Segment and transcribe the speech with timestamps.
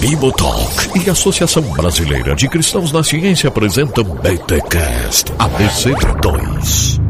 [0.00, 7.00] Bibotalk e Associação Brasileira de Cristãos na Ciência apresentam BTCast ABC2.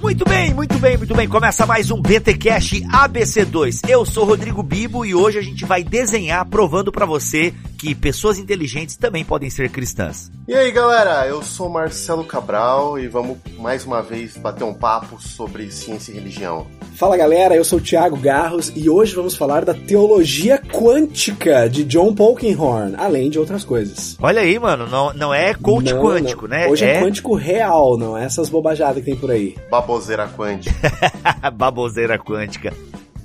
[0.00, 1.28] Muito bem, muito bem, muito bem.
[1.28, 3.88] Começa mais um BTcast ABC2.
[3.88, 8.38] Eu sou Rodrigo Bibo e hoje a gente vai desenhar provando para você que pessoas
[8.38, 10.30] inteligentes também podem ser cristãs.
[10.48, 15.22] E aí, galera, eu sou Marcelo Cabral e vamos mais uma vez bater um papo
[15.22, 16.66] sobre ciência e religião.
[16.96, 21.84] Fala galera, eu sou o Thiago Garros e hoje vamos falar da teologia quântica de
[21.84, 24.16] John Polkinghorne, além de outras coisas.
[24.20, 26.56] Olha aí, mano, não, não é coach Não, quântico, não.
[26.56, 26.66] né?
[26.66, 27.00] Hoje é...
[27.00, 29.54] quântico real, não é essas bobajadas que tem por aí.
[29.70, 30.74] Baboseira quântica.
[31.54, 32.72] Baboseira quântica.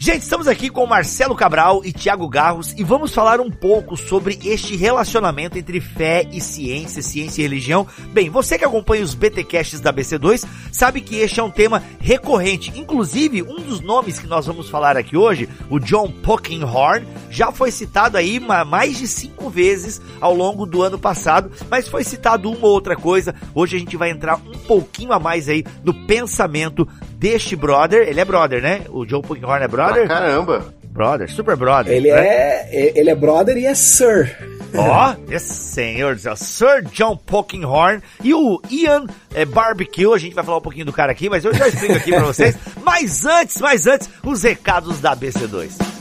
[0.05, 4.38] Gente, estamos aqui com Marcelo Cabral e Tiago Garros e vamos falar um pouco sobre
[4.43, 7.88] este relacionamento entre fé e ciência, ciência e religião.
[8.12, 12.77] Bem, você que acompanha os BTcasts da BC2 sabe que este é um tema recorrente.
[12.77, 17.71] Inclusive, um dos nomes que nós vamos falar aqui hoje, o John Polkinghorne, já foi
[17.71, 22.51] citado aí ma- mais de cinco vezes ao longo do ano passado, mas foi citado
[22.51, 23.34] uma ou outra coisa.
[23.55, 26.85] Hoje a gente vai entrar um pouquinho a mais aí no pensamento
[27.24, 28.05] deste brother.
[28.05, 28.82] Ele é brother, né?
[28.90, 30.05] O John Polkinghorne é brother?
[30.07, 30.74] Pra caramba.
[30.84, 31.93] Brother, super brother.
[31.93, 32.20] Ele né?
[32.20, 34.38] é, ele é brother e é sir.
[34.76, 40.57] Ó, esse senhor Sir John Polkinghorne e o Ian é, Barbecue, a gente vai falar
[40.57, 42.57] um pouquinho do cara aqui, mas eu já explico aqui pra vocês.
[42.84, 45.93] Mas antes, mas antes, os recados da BC2.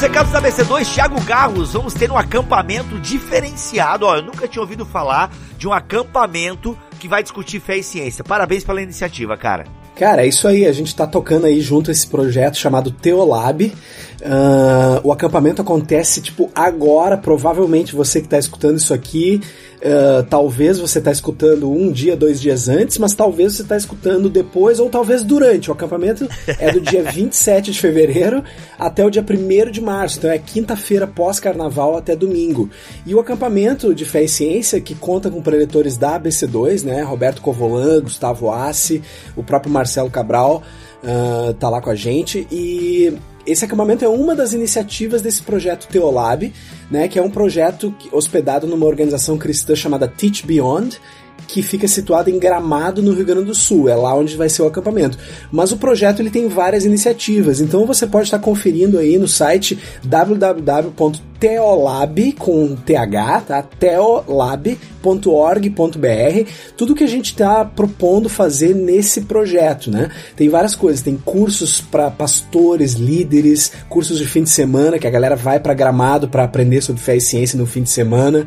[0.00, 4.06] Recados da BC2, Thiago Garros, vamos ter um acampamento diferenciado.
[4.06, 8.22] Ó, eu nunca tinha ouvido falar de um acampamento que vai discutir fé e ciência.
[8.22, 9.64] Parabéns pela iniciativa, cara.
[9.96, 13.72] Cara, é isso aí, a gente tá tocando aí junto esse projeto chamado Teolab.
[14.24, 19.40] Ah, o acampamento acontece, tipo, agora, provavelmente você que tá escutando isso aqui,
[19.82, 24.28] ah, talvez você tá escutando um dia, dois dias antes, mas talvez você tá escutando
[24.28, 25.70] depois ou talvez durante.
[25.70, 26.28] O acampamento
[26.58, 28.42] é do dia 27 de fevereiro
[28.78, 32.68] até o dia 1 de março, então é quinta-feira pós-carnaval até domingo.
[33.06, 37.40] E o acampamento de fé e ciência, que conta com preletores da ABC2, né, Roberto
[37.42, 39.02] Covolan, Gustavo Assi,
[39.36, 40.62] o próprio Marcelo Cabral,
[41.04, 43.16] ah, tá lá com a gente e
[43.50, 46.52] esse acampamento é uma das iniciativas desse projeto Teolab,
[46.90, 51.00] né, que é um projeto hospedado numa organização cristã chamada Teach Beyond,
[51.46, 53.88] que fica situado em Gramado, no Rio Grande do Sul.
[53.88, 55.18] É lá onde vai ser o acampamento.
[55.50, 59.78] Mas o projeto ele tem várias iniciativas, então você pode estar conferindo aí no site
[61.40, 62.96] www.teolab com th,
[63.46, 63.62] tá?
[63.62, 70.10] teolab.org.br, tudo que a gente está propondo fazer nesse projeto, né?
[70.36, 75.10] Tem várias coisas, tem cursos para pastores, líderes, cursos de fim de semana que a
[75.10, 78.46] galera vai para Gramado para aprender sobre fé e ciência no fim de semana.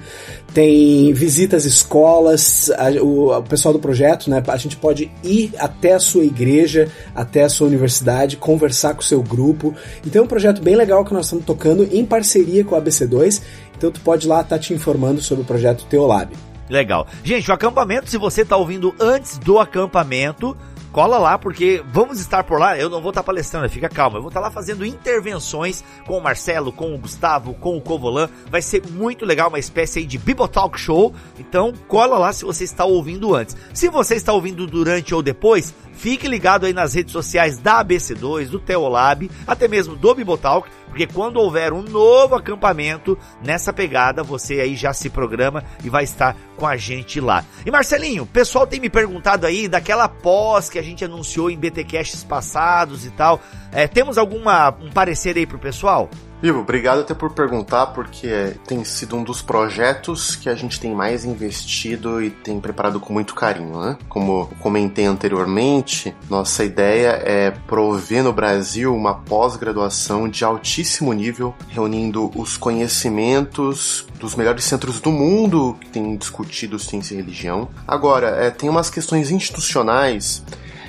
[0.53, 4.43] Tem visitas escolas, a- o, o pessoal do projeto, né?
[4.47, 9.03] A gente pode ir até a sua igreja, até a sua universidade, conversar com o
[9.03, 9.73] seu grupo.
[10.05, 13.41] Então é um projeto bem legal que nós estamos tocando em parceria com a ABC2.
[13.77, 16.35] Então tu pode lá estar te informando sobre o projeto Teolab.
[16.69, 17.05] Legal.
[17.23, 20.55] Gente, o acampamento, se você tá ouvindo antes do acampamento,
[20.91, 22.77] cola lá, porque vamos estar por lá.
[22.77, 24.17] Eu não vou estar palestrando, fica calma.
[24.17, 28.29] Eu vou estar lá fazendo intervenções com o Marcelo, com o Gustavo, com o Covolan.
[28.49, 31.13] Vai ser muito legal, uma espécie aí de Bibotalk Show.
[31.39, 33.55] Então, cola lá se você está ouvindo antes.
[33.73, 38.49] Se você está ouvindo durante ou depois, fique ligado aí nas redes sociais da ABC2,
[38.49, 44.59] do Teolab, até mesmo do Bibotalk, porque quando houver um novo acampamento nessa pegada, você
[44.59, 47.45] aí já se programa e vai estar com a gente lá.
[47.65, 52.25] E Marcelinho, pessoal tem me perguntado aí daquela pós que a gente anunciou em BTcasts
[52.25, 53.39] passados e tal.
[53.71, 56.09] É, temos alguma um parecer aí pro pessoal?
[56.43, 60.79] Ivo, obrigado até por perguntar, porque é, tem sido um dos projetos que a gente
[60.79, 63.95] tem mais investido e tem preparado com muito carinho, né?
[64.09, 72.31] Como comentei anteriormente, nossa ideia é prover no Brasil uma pós-graduação de altíssimo nível, reunindo
[72.35, 77.69] os conhecimentos dos melhores centros do mundo que têm discutido ciência e religião.
[77.87, 80.43] Agora, é, tem umas questões institucionais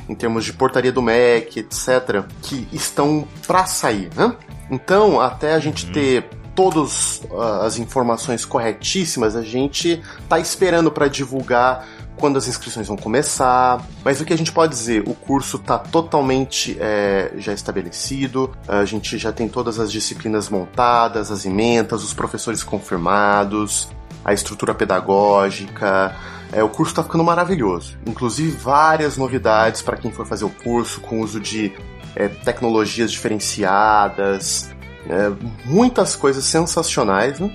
[0.08, 4.34] em termos de portaria do MEC, etc., que estão para sair, né?
[4.72, 6.24] Então, até a gente ter
[6.54, 11.86] todas ah, as informações corretíssimas, a gente tá esperando para divulgar
[12.16, 13.86] quando as inscrições vão começar.
[14.02, 15.02] Mas o que a gente pode dizer?
[15.06, 21.30] O curso está totalmente é, já estabelecido, a gente já tem todas as disciplinas montadas,
[21.30, 23.90] as ementas, os professores confirmados,
[24.24, 26.16] a estrutura pedagógica.
[26.50, 27.98] É, o curso está ficando maravilhoso.
[28.06, 31.72] Inclusive várias novidades para quem for fazer o curso, com uso de
[32.14, 34.70] é, tecnologias diferenciadas,
[35.08, 35.32] é,
[35.64, 37.50] muitas coisas sensacionais, né?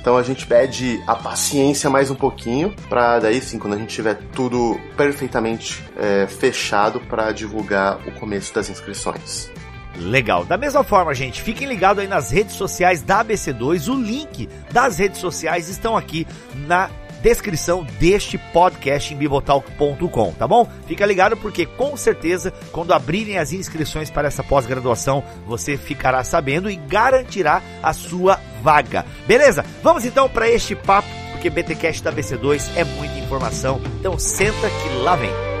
[0.00, 3.94] Então a gente pede a paciência mais um pouquinho, para daí sim, quando a gente
[3.94, 9.48] tiver tudo perfeitamente é, fechado para divulgar o começo das inscrições.
[9.96, 10.44] Legal.
[10.44, 13.92] Da mesma forma, gente, fiquem ligados aí nas redes sociais da ABC2.
[13.92, 16.26] O link das redes sociais estão aqui
[16.66, 16.90] na
[17.22, 20.68] descrição deste podcast em bibotalk.com, tá bom?
[20.86, 26.70] Fica ligado porque com certeza quando abrirem as inscrições para essa pós-graduação, você ficará sabendo
[26.70, 29.06] e garantirá a sua vaga.
[29.26, 29.64] Beleza?
[29.82, 33.80] Vamos então para este papo, porque BTcast da BC2 é muita informação.
[34.00, 35.51] Então senta que lá vem.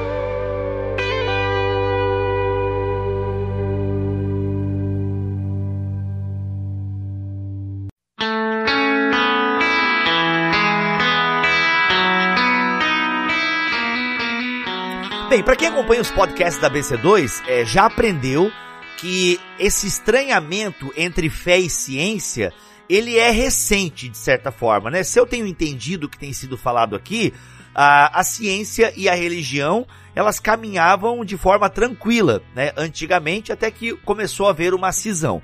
[15.32, 18.52] Bem, para quem acompanha os podcasts da BC2, é, já aprendeu
[18.98, 22.52] que esse estranhamento entre fé e ciência,
[22.86, 25.02] ele é recente, de certa forma, né?
[25.02, 27.32] Se eu tenho entendido o que tem sido falado aqui,
[27.74, 32.70] a, a ciência e a religião, elas caminhavam de forma tranquila, né?
[32.76, 35.42] Antigamente, até que começou a haver uma cisão.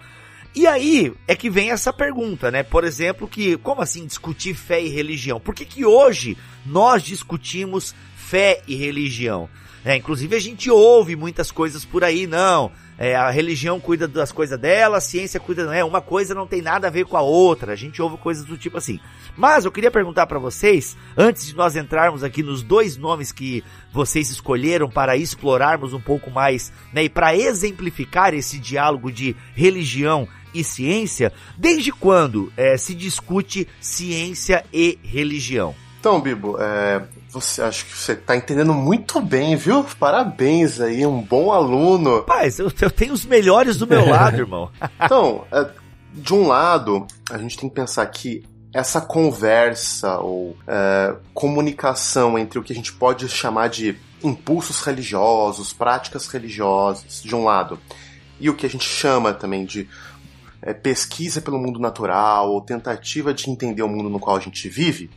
[0.54, 2.62] E aí é que vem essa pergunta, né?
[2.62, 5.40] Por exemplo, que como assim discutir fé e religião?
[5.40, 6.36] Por que, que hoje
[6.66, 9.48] nós discutimos fé e religião?
[9.84, 12.70] É, inclusive a gente ouve muitas coisas por aí, não.
[12.98, 15.84] É, a religião cuida das coisas dela, a ciência cuida, não é?
[15.84, 17.72] Uma coisa não tem nada a ver com a outra.
[17.72, 18.98] A gente ouve coisas do tipo assim.
[19.36, 23.62] Mas eu queria perguntar para vocês, antes de nós entrarmos aqui nos dois nomes que
[23.92, 30.26] vocês escolheram para explorarmos um pouco mais, né, e para exemplificar esse diálogo de religião
[30.52, 35.74] e ciência, desde quando é, se discute ciência e religião?
[36.00, 39.84] Então, Bibo, é, você acho que você tá entendendo muito bem, viu?
[39.98, 42.22] Parabéns aí, um bom aluno.
[42.22, 44.70] Paz, eu, eu tenho os melhores do meu lado, irmão.
[45.02, 45.68] então, é,
[46.12, 52.58] de um lado, a gente tem que pensar que essa conversa ou é, comunicação entre
[52.58, 57.78] o que a gente pode chamar de impulsos religiosos, práticas religiosas, de um lado,
[58.40, 59.88] e o que a gente chama também de
[60.62, 64.68] é, pesquisa pelo mundo natural ou tentativa de entender o mundo no qual a gente
[64.68, 65.10] vive,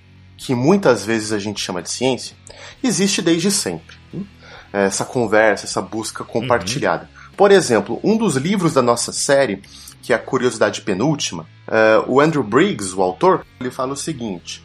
[0.44, 2.36] que muitas vezes a gente chama de ciência,
[2.84, 3.96] existe desde sempre.
[4.12, 4.26] Hum?
[4.74, 7.04] Essa conversa, essa busca compartilhada.
[7.04, 7.36] Uhum.
[7.38, 9.62] Por exemplo, um dos livros da nossa série,
[10.02, 14.64] que é a Curiosidade Penúltima, uh, o Andrew Briggs, o autor, ele fala o seguinte: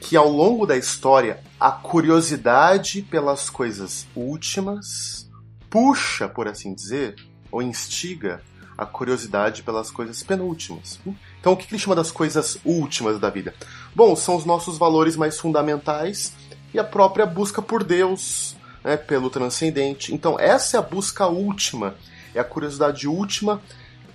[0.00, 5.30] que ao longo da história a curiosidade pelas coisas últimas
[5.70, 7.14] puxa, por assim dizer,
[7.52, 8.42] ou instiga
[8.82, 10.98] a curiosidade pelas coisas penúltimas.
[11.40, 13.54] Então, o que ele chama das coisas últimas da vida?
[13.94, 16.32] Bom, são os nossos valores mais fundamentais
[16.74, 20.14] e a própria busca por Deus, né, pelo transcendente.
[20.14, 21.94] Então, essa é a busca última,
[22.34, 23.60] é a curiosidade última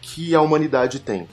[0.01, 1.27] que a humanidade tem.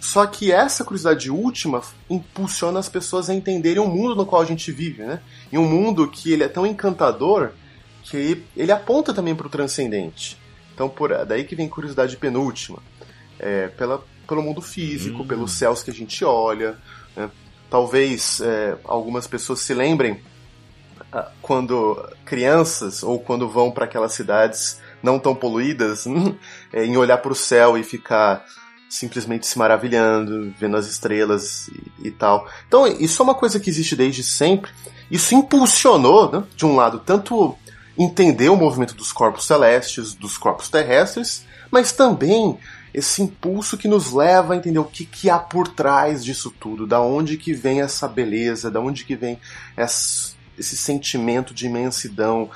[0.00, 4.44] Só que essa curiosidade última impulsiona as pessoas a entenderem o mundo no qual a
[4.44, 5.20] gente vive, né?
[5.50, 7.52] E um mundo que ele é tão encantador
[8.02, 10.36] que ele aponta também para o transcendente.
[10.74, 12.78] Então, por daí que vem curiosidade penúltima.
[13.38, 15.26] É, pela, pelo mundo físico, hum.
[15.26, 16.76] pelos céus que a gente olha.
[17.16, 17.30] Né?
[17.70, 20.20] Talvez é, algumas pessoas se lembrem
[21.12, 26.06] ah, quando crianças ou quando vão para aquelas cidades não tão poluídas,
[26.72, 28.44] é, em olhar para o céu e ficar
[28.88, 32.48] simplesmente se maravilhando, vendo as estrelas e, e, tal.
[32.66, 34.70] Então, isso é uma coisa que existe desde sempre.
[35.10, 37.56] Isso impulsionou, né, de um lado, tanto
[37.96, 42.58] entender o movimento dos corpos celestes, dos corpos terrestres, mas também
[42.92, 46.86] esse impulso que nos leva a entender o que, que há por trás disso tudo,
[46.86, 49.38] da onde que vem essa beleza, da onde que vem
[49.76, 52.48] esse, sentimento de imensidão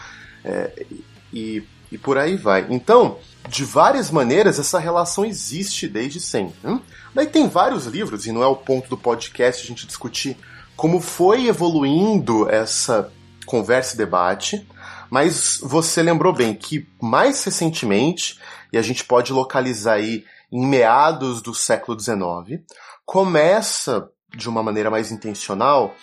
[0.45, 0.87] é,
[1.33, 2.67] e, e por aí vai.
[2.71, 3.19] Então,
[3.49, 6.55] de várias maneiras, essa relação existe desde sempre.
[6.65, 6.81] Hein?
[7.13, 10.37] Daí tem vários livros, e não é o ponto do podcast a gente discutir
[10.77, 13.11] como foi evoluindo essa
[13.45, 14.65] conversa e debate,
[15.11, 18.39] mas você lembrou bem que mais recentemente,
[18.73, 22.63] e a gente pode localizar aí em meados do século XIX,
[23.05, 25.95] começa de uma maneira mais intencional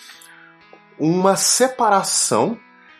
[1.00, 2.58] uma separação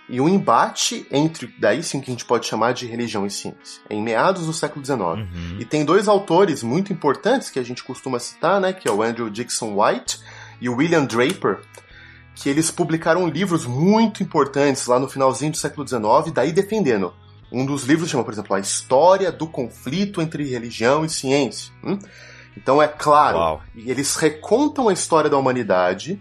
[0.08, 3.82] e um embate entre, daí sim que a gente pode chamar de religião e ciência,
[3.90, 5.00] em meados do século XIX.
[5.00, 5.58] Uhum.
[5.60, 9.02] E tem dois autores muito importantes que a gente costuma citar, né, que é o
[9.02, 10.20] Andrew Dixon White
[10.62, 11.62] e o William Draper,
[12.36, 17.14] que eles publicaram livros muito importantes lá no finalzinho do século XIX, daí defendendo.
[17.52, 21.72] Um dos livros chama, por exemplo, A História do Conflito entre Religião e Ciência.
[21.84, 21.98] Hum?
[22.58, 23.62] Então é claro, Uau.
[23.76, 26.20] eles recontam a história da humanidade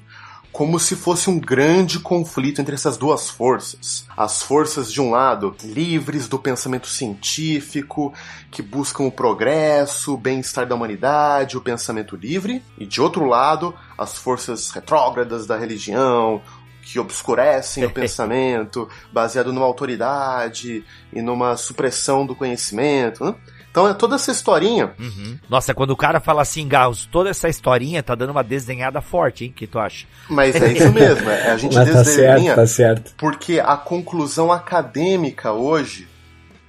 [0.54, 4.06] como se fosse um grande conflito entre essas duas forças.
[4.16, 8.14] As forças, de um lado, livres do pensamento científico,
[8.52, 13.74] que buscam o progresso, o bem-estar da humanidade, o pensamento livre, e de outro lado,
[13.98, 16.40] as forças retrógradas da religião,
[16.82, 23.24] que obscurecem o pensamento, baseado numa autoridade e numa supressão do conhecimento.
[23.24, 23.34] Né?
[23.74, 24.94] Então é toda essa historinha.
[25.00, 25.36] Uhum.
[25.50, 29.46] Nossa, quando o cara fala assim, Gauss, toda essa historinha tá dando uma desenhada forte,
[29.46, 29.52] hein?
[29.52, 30.06] Que tu acha?
[30.30, 32.54] Mas é isso mesmo, é a gente Mas tá desenha.
[32.54, 33.14] certo, tá certo.
[33.16, 36.06] Porque a conclusão acadêmica hoje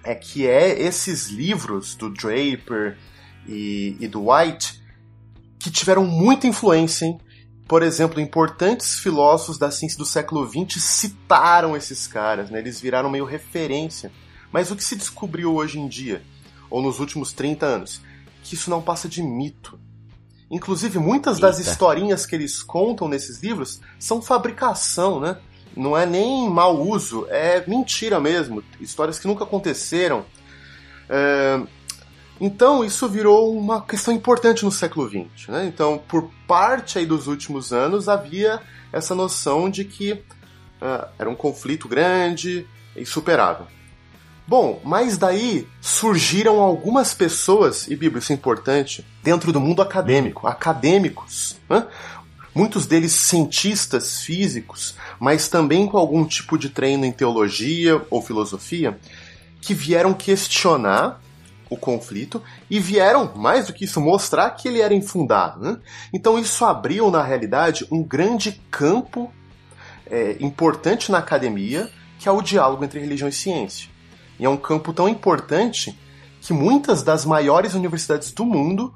[0.04, 2.98] é que é esses livros do Draper
[3.48, 4.82] e, e do White
[5.60, 7.20] que tiveram muita influência, hein?
[7.68, 12.58] Por exemplo, importantes filósofos da ciência do século XX citaram esses caras, né?
[12.58, 14.12] eles viraram meio referência.
[14.52, 16.24] Mas o que se descobriu hoje em dia,
[16.76, 18.02] ou nos últimos 30 anos?
[18.44, 19.80] Que isso não passa de mito.
[20.52, 21.72] Inclusive, muitas das Eita.
[21.72, 25.38] historinhas que eles contam nesses livros são fabricação, né?
[25.74, 28.62] Não é nem mau uso, é mentira mesmo.
[28.78, 30.26] Histórias que nunca aconteceram.
[31.10, 31.62] É,
[32.42, 35.48] Então, isso virou uma questão importante no século XX.
[35.48, 35.68] Né?
[35.68, 40.22] Então, por parte aí dos últimos anos, havia essa noção de que
[40.82, 42.68] ah, era um conflito grande
[42.98, 43.66] e insuperável.
[44.48, 50.46] Bom, mas daí surgiram algumas pessoas, e Bíblia, isso é importante, dentro do mundo acadêmico,
[50.46, 51.88] acadêmicos, né?
[52.54, 59.00] muitos deles cientistas físicos, mas também com algum tipo de treino em teologia ou filosofia,
[59.60, 61.20] que vieram questionar
[61.68, 65.60] o conflito e vieram, mais do que isso, mostrar que ele era infundado.
[65.60, 65.78] Né?
[66.14, 69.34] Então isso abriu, na realidade, um grande campo
[70.06, 73.95] é, importante na academia, que é o diálogo entre religião e ciência.
[74.40, 75.98] E é um campo tão importante
[76.42, 78.94] que muitas das maiores universidades do mundo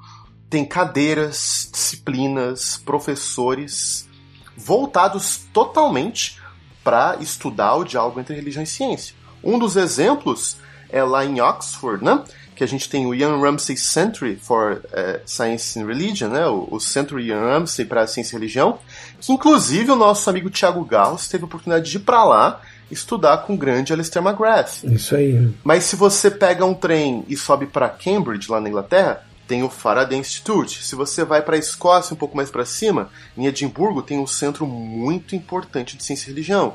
[0.48, 4.08] têm cadeiras, disciplinas, professores
[4.56, 6.40] voltados totalmente
[6.82, 9.14] para estudar o diálogo entre religião e ciência.
[9.42, 12.22] Um dos exemplos é lá em Oxford, né?
[12.54, 16.46] que a gente tem o Ian Ramsey Century for eh, Science and Religion, né?
[16.46, 18.78] o, o Centro Ian Ramsey para Ciência e Religião,
[19.18, 23.38] que inclusive o nosso amigo Tiago Gauss teve a oportunidade de ir para lá estudar
[23.38, 24.84] com o grande Alistair McGrath.
[24.84, 25.52] Isso aí.
[25.62, 29.68] Mas se você pega um trem e sobe para Cambridge, lá na Inglaterra, tem o
[29.68, 30.84] Faraday Institute.
[30.84, 34.26] Se você vai para a Escócia, um pouco mais para cima, em Edimburgo, tem um
[34.26, 36.74] centro muito importante de ciência e religião.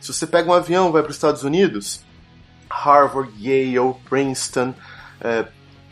[0.00, 2.00] Se você pega um avião e vai para os Estados Unidos,
[2.70, 4.74] Harvard, Yale, Princeton,
[5.20, 5.46] é,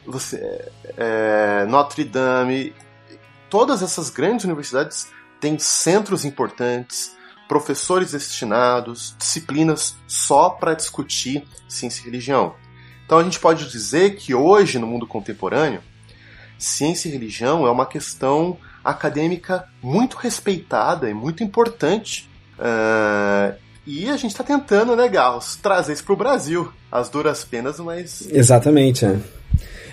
[0.07, 2.73] você, é, Notre Dame,
[3.49, 5.09] todas essas grandes universidades
[5.41, 7.17] têm centros importantes,
[7.51, 12.55] professores destinados, disciplinas só para discutir ciência e religião.
[13.05, 15.83] Então a gente pode dizer que hoje, no mundo contemporâneo,
[16.57, 22.31] ciência e religião é uma questão acadêmica muito respeitada e muito importante.
[22.57, 26.73] Uh, e a gente está tentando, né, Garros, trazer isso para o Brasil.
[26.93, 28.29] As duras penas, mas.
[28.31, 29.19] Exatamente, é.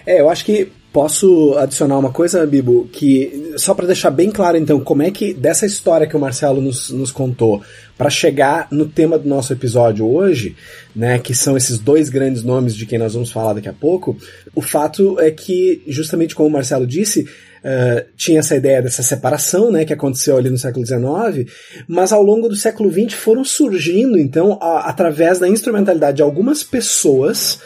[0.07, 4.55] É, eu acho que posso adicionar uma coisa, Bibo, que só para deixar bem claro
[4.57, 7.61] então como é que dessa história que o Marcelo nos, nos contou
[7.97, 10.55] para chegar no tema do nosso episódio hoje,
[10.95, 14.17] né, que são esses dois grandes nomes de quem nós vamos falar daqui a pouco,
[14.55, 19.71] o fato é que justamente como o Marcelo disse, Uh, tinha essa ideia dessa separação,
[19.71, 21.51] né, que aconteceu ali no século XIX,
[21.87, 26.63] mas ao longo do século XX foram surgindo, então, a, através da instrumentalidade de algumas
[26.63, 27.59] pessoas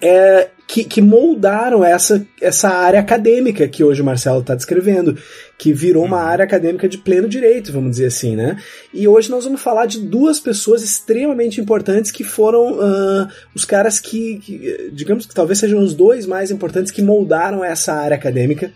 [0.00, 5.16] é, que, que, moldaram essa, essa área acadêmica que hoje o Marcelo está descrevendo,
[5.56, 8.62] que virou uma área acadêmica de pleno direito, vamos dizer assim, né?
[8.92, 13.98] E hoje nós vamos falar de duas pessoas extremamente importantes que foram uh, os caras
[13.98, 18.70] que, que, digamos que talvez sejam os dois mais importantes que moldaram essa área acadêmica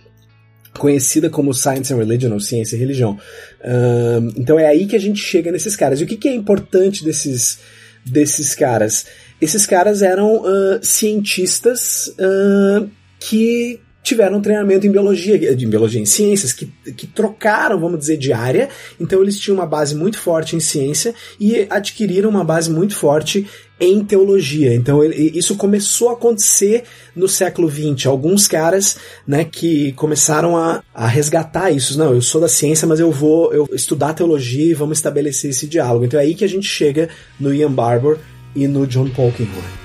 [0.79, 3.19] conhecida como Science and Religion, ou Ciência e Religião.
[3.61, 6.01] Uh, então é aí que a gente chega nesses caras.
[6.01, 7.59] E o que, que é importante desses,
[8.03, 9.05] desses caras?
[9.43, 16.53] Esses caras eram uh, cientistas uh, que tiveram treinamento em biologia, em biologia, em ciências,
[16.53, 18.69] que, que trocaram, vamos dizer, de área.
[19.01, 23.49] Então eles tinham uma base muito forte em ciência e adquiriram uma base muito forte
[23.81, 24.73] em teologia.
[24.75, 26.85] Então ele, isso começou a acontecer
[27.15, 28.07] no século XX.
[28.07, 28.97] Alguns caras,
[29.27, 31.99] né, que começaram a, a resgatar isso.
[31.99, 35.67] Não, eu sou da ciência, mas eu vou eu estudar teologia e vamos estabelecer esse
[35.67, 36.05] diálogo.
[36.05, 37.09] Então é aí que a gente chega
[37.41, 38.19] no Ian Barbour
[38.55, 39.83] e no John Polkinghorne.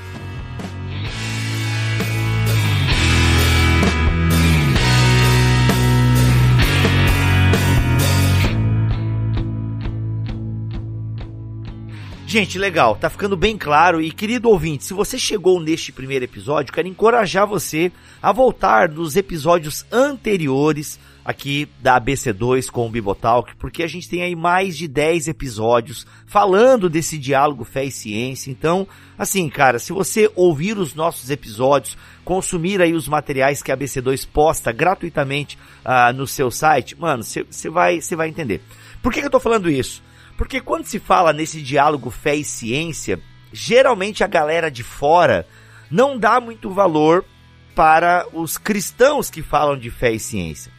[12.27, 14.01] Gente, legal, tá ficando bem claro.
[14.01, 17.89] E querido ouvinte, se você chegou neste primeiro episódio, quero encorajar você
[18.21, 24.23] a voltar nos episódios anteriores aqui da ABC2 com o Bibotalk, porque a gente tem
[24.23, 28.49] aí mais de 10 episódios falando desse diálogo fé e ciência.
[28.49, 33.75] Então, assim, cara, se você ouvir os nossos episódios, consumir aí os materiais que a
[33.75, 38.61] ABC2 posta gratuitamente uh, no seu site, mano, você vai, vai entender.
[39.03, 40.01] Por que, que eu tô falando isso?
[40.37, 43.19] Porque quando se fala nesse diálogo fé e ciência,
[43.51, 45.45] geralmente a galera de fora
[45.91, 47.25] não dá muito valor
[47.75, 50.76] para os cristãos que falam de fé e ciência.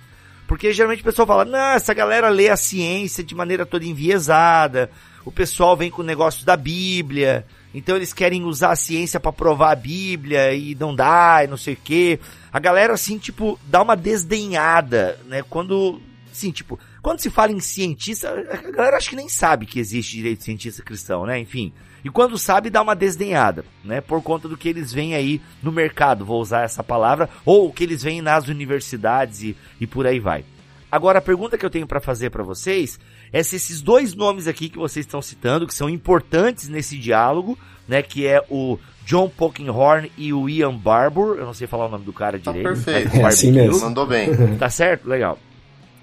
[0.48, 4.90] Porque geralmente o pessoal fala, não, essa galera lê a ciência de maneira toda enviesada,
[5.22, 9.72] o pessoal vem com negócios da Bíblia, então eles querem usar a ciência para provar
[9.72, 12.18] a Bíblia e não dá, e não sei o quê.
[12.50, 15.44] A galera, assim, tipo, dá uma desdenhada, né?
[15.50, 16.00] Quando,
[16.38, 20.16] assim, tipo, quando se fala em cientista, a galera acho que nem sabe que existe
[20.16, 21.38] direito de cientista cristão, né?
[21.38, 21.72] Enfim.
[22.04, 24.00] E quando sabe, dá uma desdenhada, né?
[24.00, 27.72] Por conta do que eles veem aí no mercado, vou usar essa palavra, ou o
[27.72, 30.44] que eles veem nas universidades e, e por aí vai.
[30.90, 32.98] Agora, a pergunta que eu tenho para fazer para vocês
[33.30, 37.58] é se esses dois nomes aqui que vocês estão citando, que são importantes nesse diálogo,
[37.86, 38.00] né?
[38.00, 41.36] Que é o John Polkinghorne e o Ian Barbour.
[41.36, 42.82] Eu não sei falar o nome do cara tá direito.
[42.82, 43.16] Perfeito.
[43.16, 43.80] É assim mesmo.
[43.80, 44.28] Mandou bem.
[44.56, 45.06] Tá certo?
[45.06, 45.38] Legal.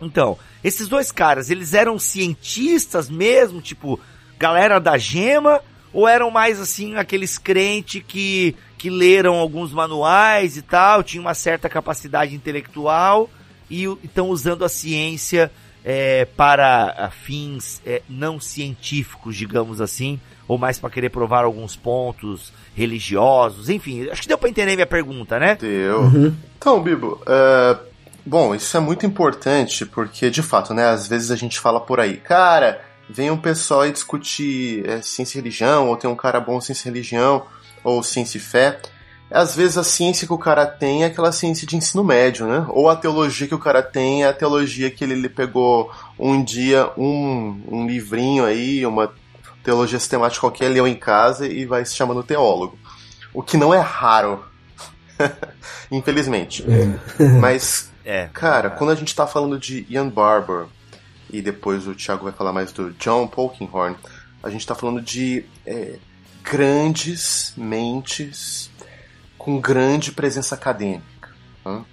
[0.06, 4.00] Então, esses dois caras, eles eram cientistas mesmo, tipo,
[4.38, 5.62] galera da gema,
[5.94, 11.34] ou eram mais assim aqueles crentes que, que leram alguns manuais e tal, tinham uma
[11.34, 13.30] certa capacidade intelectual
[13.70, 15.52] e estão usando a ciência
[15.84, 22.52] é, para fins é, não científicos, digamos assim, ou mais para querer provar alguns pontos
[22.76, 25.56] religiosos, enfim, acho que deu para entender minha pergunta, né?
[25.56, 26.02] Deu.
[26.02, 26.36] Uhum.
[26.58, 27.80] Então, Bibo, uh,
[28.25, 32.00] Bom, isso é muito importante porque, de fato, né, às vezes a gente fala por
[32.00, 36.39] aí, cara, vem um pessoal e discutir é, ciência e religião, ou tem um cara
[36.39, 37.46] bom ciência e religião,
[37.84, 38.79] ou ciência e fé.
[39.29, 42.65] Às vezes a ciência que o cara tem é aquela ciência de ensino médio, né?
[42.70, 46.44] Ou a teologia que o cara tem é a teologia que ele, ele pegou um
[46.44, 49.12] dia um, um livrinho aí, uma
[49.63, 52.77] teologia sistemática qualquer, leu em casa e vai se chamando teólogo.
[53.34, 54.46] O que não é raro.
[55.91, 56.63] Infelizmente.
[57.20, 57.24] É.
[57.39, 58.30] Mas é.
[58.34, 60.68] Cara, quando a gente tá falando de Ian Barber,
[61.30, 63.98] e depois o Thiago vai falar mais do John Polkinghorne,
[64.44, 65.98] a gente tá falando de é,
[66.44, 68.70] grandes mentes
[69.38, 71.30] com grande presença acadêmica.
[71.63, 71.84] Tá?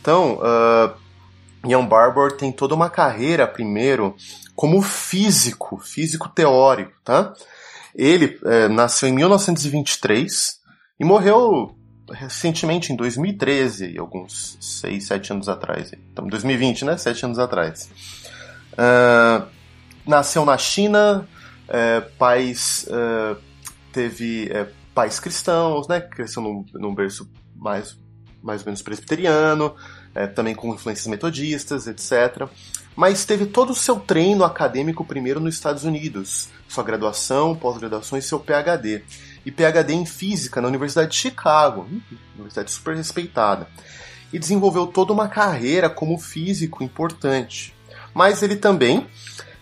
[0.00, 4.14] Então, uh, Ian Barber tem toda uma carreira, primeiro,
[4.54, 7.34] como físico, físico teórico, tá?
[7.94, 10.60] Ele é, nasceu em 1923
[11.00, 11.76] e morreu
[12.10, 15.92] recentemente, em 2013, alguns 6, 7 anos atrás.
[16.12, 16.96] Então, 2020, né?
[16.96, 17.90] 7 anos atrás.
[18.72, 19.46] Uh,
[20.06, 21.28] nasceu na China,
[21.68, 22.86] é, pais.
[22.88, 23.36] Uh,
[23.92, 26.00] teve é, pais cristãos, né?
[26.00, 27.96] Cresceu num, num berço mais,
[28.42, 29.74] mais ou menos presbiteriano,
[30.14, 32.48] é, também com influências metodistas, etc.
[32.96, 38.22] Mas teve todo o seu treino acadêmico primeiro nos Estados Unidos, sua graduação, pós-graduação e
[38.22, 39.04] seu PhD
[39.48, 41.88] e PhD em Física na Universidade de Chicago,
[42.34, 43.66] universidade super respeitada,
[44.30, 47.74] e desenvolveu toda uma carreira como físico importante.
[48.12, 49.06] Mas ele também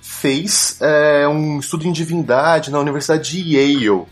[0.00, 4.06] fez é, um estudo em divindade na Universidade de Yale,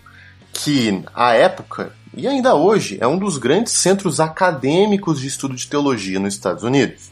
[0.53, 5.67] que à época e ainda hoje é um dos grandes centros acadêmicos de estudo de
[5.67, 7.11] teologia nos Estados Unidos.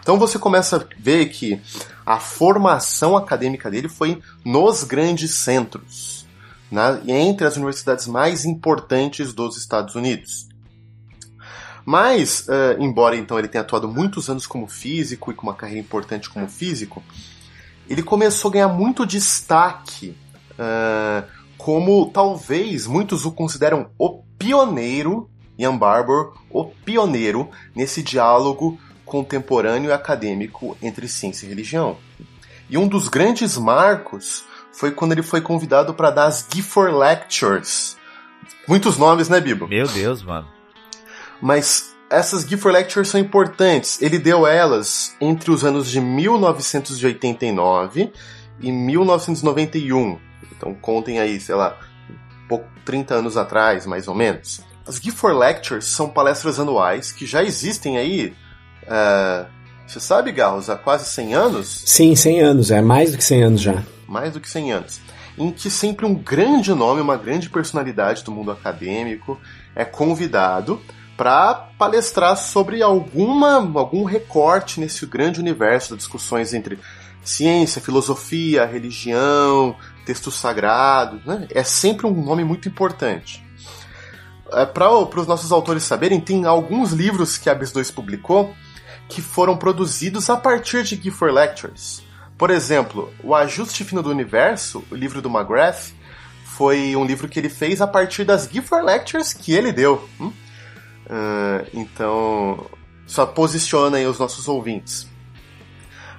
[0.00, 1.60] Então você começa a ver que
[2.06, 6.09] a formação acadêmica dele foi nos grandes centros
[6.70, 10.48] né, entre as universidades mais importantes dos Estados Unidos.
[11.84, 15.80] Mas, uh, embora então ele tenha atuado muitos anos como físico e com uma carreira
[15.80, 17.02] importante como físico,
[17.88, 20.16] ele começou a ganhar muito destaque
[20.52, 25.28] uh, como talvez muitos o consideram o pioneiro,
[25.58, 31.96] Ian Barbour, o pioneiro nesse diálogo contemporâneo e acadêmico entre ciência e religião.
[32.70, 37.96] E um dos grandes marcos foi quando ele foi convidado para dar as Gifford Lectures.
[38.66, 39.68] Muitos nomes, né, Bibo?
[39.68, 40.48] Meu Deus, mano.
[41.40, 44.00] Mas essas Gifford Lectures são importantes.
[44.00, 48.12] Ele deu elas entre os anos de 1989
[48.60, 50.18] e 1991.
[50.56, 51.78] Então contem aí, sei lá,
[52.84, 54.62] 30 anos atrás, mais ou menos.
[54.86, 58.32] As Gifford Lectures são palestras anuais que já existem aí.
[58.84, 59.46] Uh,
[59.86, 61.82] você sabe, Garros, há quase 100 anos?
[61.86, 65.00] Sim, 100 anos, é mais do que 100 anos já mais do que 100 anos,
[65.38, 69.40] em que sempre um grande nome, uma grande personalidade do mundo acadêmico
[69.74, 70.82] é convidado
[71.16, 76.78] para palestrar sobre alguma algum recorte nesse grande universo das discussões entre
[77.22, 81.46] ciência, filosofia, religião, textos sagrados, né?
[81.50, 83.44] É sempre um nome muito importante.
[84.52, 88.54] É, para os nossos autores saberem, tem alguns livros que a BIS2 publicou
[89.08, 92.09] que foram produzidos a partir de Gifford Lectures.
[92.40, 95.92] Por exemplo, O Ajuste Fino do Universo, o livro do McGrath,
[96.42, 100.08] foi um livro que ele fez a partir das Gifford Lectures que ele deu.
[100.18, 100.28] Hum?
[101.04, 102.66] Uh, então,
[103.06, 105.06] só posiciona aí os nossos ouvintes.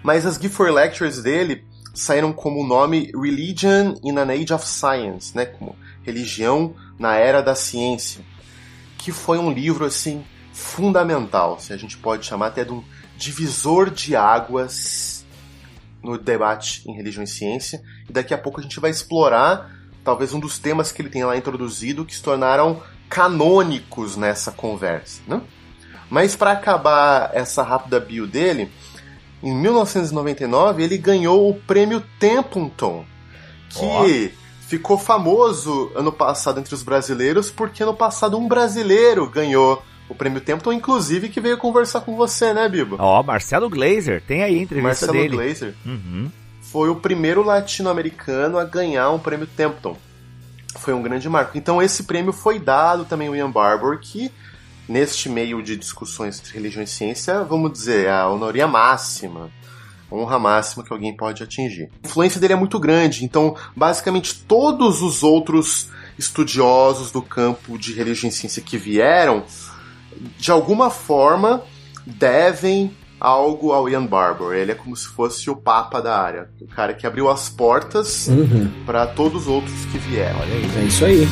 [0.04, 5.36] Mas as Gifford Lectures dele saíram como o nome Religion in an Age of Science,
[5.36, 5.48] né?
[5.48, 8.24] Como Religião na Era da Ciência.
[8.96, 12.84] Que foi um livro, assim, fundamental, se a gente pode chamar até de um
[13.18, 15.21] divisor de águas
[16.04, 17.82] no debate em religião e ciência.
[18.10, 19.72] E daqui a pouco a gente vai explorar
[20.04, 25.22] talvez um dos temas que ele tenha lá introduzido que se tornaram canônicos nessa conversa.
[25.28, 25.42] Né?
[26.10, 28.72] Mas para acabar essa rápida bio dele,
[29.44, 33.06] em 1999 ele ganhou o prêmio Templeton,
[33.70, 34.68] que oh.
[34.68, 40.42] ficou famoso ano passado entre os brasileiros porque ano passado um brasileiro ganhou o prêmio
[40.42, 42.98] Templeton, inclusive, que veio conversar com você, né, Bibo?
[43.00, 45.38] Ó, oh, Marcelo Glazer, tem aí a entrevista Marcelo dele.
[45.38, 45.74] Glazer.
[45.86, 46.30] Uhum.
[46.62, 49.98] Foi o primeiro latino-americano a ganhar um prêmio Templeton.
[50.78, 51.58] Foi um grande marco.
[51.58, 54.30] Então esse prêmio foi dado também ao Ian Barbour, que
[54.88, 59.50] neste meio de discussões entre religião e ciência, vamos dizer, a honoria máxima,
[60.12, 61.90] honra máxima que alguém pode atingir.
[62.04, 67.94] A influência dele é muito grande, então basicamente todos os outros estudiosos do campo de
[67.94, 69.46] religião e ciência que vieram
[70.38, 71.64] de alguma forma,
[72.06, 74.56] devem algo ao Ian Barbour.
[74.56, 78.28] Ele é como se fosse o papa da área, o cara que abriu as portas
[78.28, 78.70] uhum.
[78.86, 80.40] para todos os outros que vieram.
[80.40, 80.84] Olha aí.
[80.84, 81.28] É isso aí.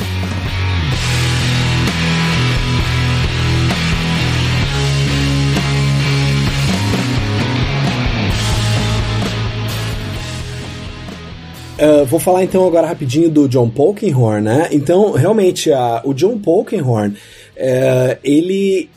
[11.79, 14.67] Uh, vou falar então agora rapidinho do John Polkinghorne, né?
[14.69, 15.69] Então, realmente,
[16.03, 17.15] o John Polkinghorne
[17.59, 18.89] é, ele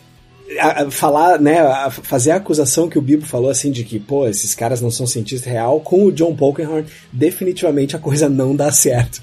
[0.58, 3.98] a, a falar, né, a fazer a acusação que o Bibo falou assim de que,
[3.98, 8.54] pô, esses caras não são cientistas real, com o John Polkinghorne, definitivamente a coisa não
[8.54, 9.20] dá certo.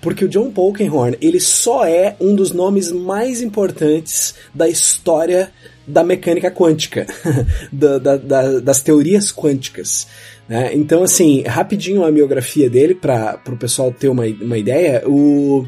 [0.00, 5.52] Porque o John Polkinghorne, ele só é um dos nomes mais importantes da história
[5.86, 7.06] da mecânica quântica,
[7.72, 10.06] da, da, da, das teorias quânticas.
[10.48, 10.70] Né?
[10.74, 15.66] Então, assim, rapidinho a biografia dele, para o pessoal ter uma, uma ideia, o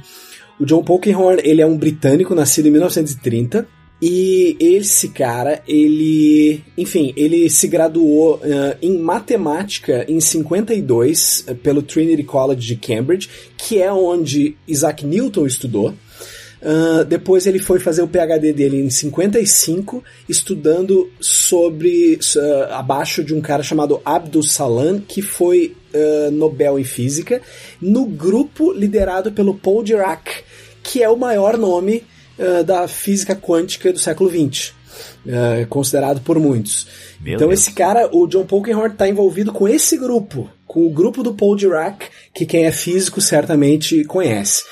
[0.62, 3.66] o John Polkinghorne, ele é um britânico nascido em 1930.
[4.01, 11.83] E esse cara, ele, enfim, ele se graduou uh, em matemática em 52 uh, pelo
[11.83, 15.94] Trinity College de Cambridge, que é onde Isaac Newton estudou.
[16.62, 23.35] Uh, depois ele foi fazer o PhD dele em 55, estudando sobre uh, abaixo de
[23.35, 27.42] um cara chamado Abdul Salam, que foi uh, Nobel em Física,
[27.81, 30.31] no grupo liderado pelo Paul Dirac,
[30.85, 32.05] que é o maior nome
[32.66, 34.72] da física quântica do século XX.
[35.68, 36.88] considerado por muitos.
[37.20, 37.61] Meu então Deus.
[37.61, 41.55] esse cara, o John Polkinghorne, está envolvido com esse grupo, com o grupo do Paul
[41.55, 44.64] Dirac, que quem é físico certamente conhece.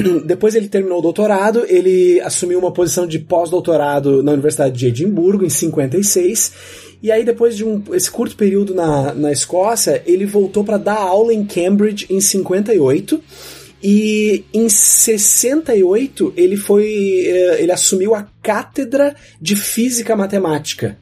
[0.24, 5.44] Depois ele terminou o doutorado, ele assumiu uma posição de pós-doutorado na Universidade de Edimburgo,
[5.44, 6.52] em 56.
[7.02, 10.96] E aí, depois de um, esse curto período na, na Escócia, ele voltou para dar
[10.96, 13.20] aula em Cambridge em 58.
[13.82, 16.86] E em 68 ele foi.
[17.26, 20.96] Eh, ele assumiu a cátedra de física matemática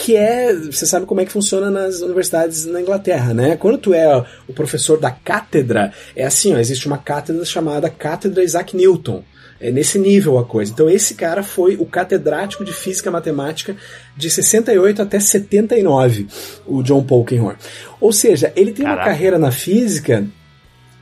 [0.00, 3.54] que é, você sabe como é que funciona nas universidades na Inglaterra, né?
[3.56, 8.42] Quando tu é o professor da cátedra, é assim, ó, existe uma cátedra chamada Cátedra
[8.42, 9.22] Isaac Newton.
[9.60, 10.72] É nesse nível a coisa.
[10.72, 13.76] Então esse cara foi o catedrático de física matemática
[14.16, 16.28] de 68 até 79,
[16.66, 17.58] o John Polkinghorne.
[18.00, 19.02] Ou seja, ele tem Caraca.
[19.02, 20.26] uma carreira na física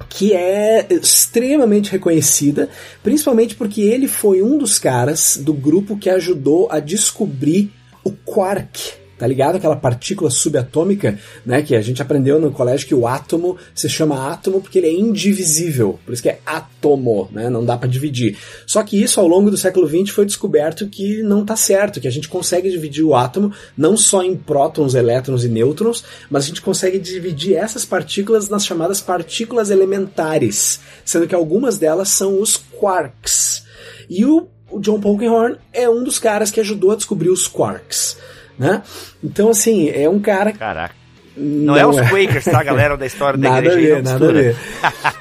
[0.09, 2.69] que é extremamente reconhecida,
[3.01, 8.99] principalmente porque ele foi um dos caras do grupo que ajudou a descobrir o quark,
[9.19, 9.57] tá ligado?
[9.57, 11.61] Aquela partícula subatômica, né?
[11.63, 14.93] Que a gente aprendeu no colégio que o átomo se chama átomo porque ele é
[14.93, 17.51] indivisível, por isso que é átomo, né?
[17.51, 18.39] Não dá para dividir.
[18.67, 22.09] Só que isso ao longo do século XX foi descoberto que não tá certo, que
[22.09, 26.47] a gente consegue dividir o átomo não só em prótons, elétrons e nêutrons, mas a
[26.47, 32.57] gente consegue dividir essas partículas nas chamadas partículas elementares, sendo que algumas delas são os
[32.57, 33.67] quarks.
[34.09, 38.19] E o o John Polkinghorne é um dos caras que ajudou a descobrir os quarks,
[38.59, 38.83] né?
[39.23, 40.53] Então, assim, é um cara...
[40.53, 40.99] Caraca.
[41.41, 43.93] Não, é os Quakers, tá, galera, da história da nada igreja.
[43.93, 44.57] A ver, nada a ver.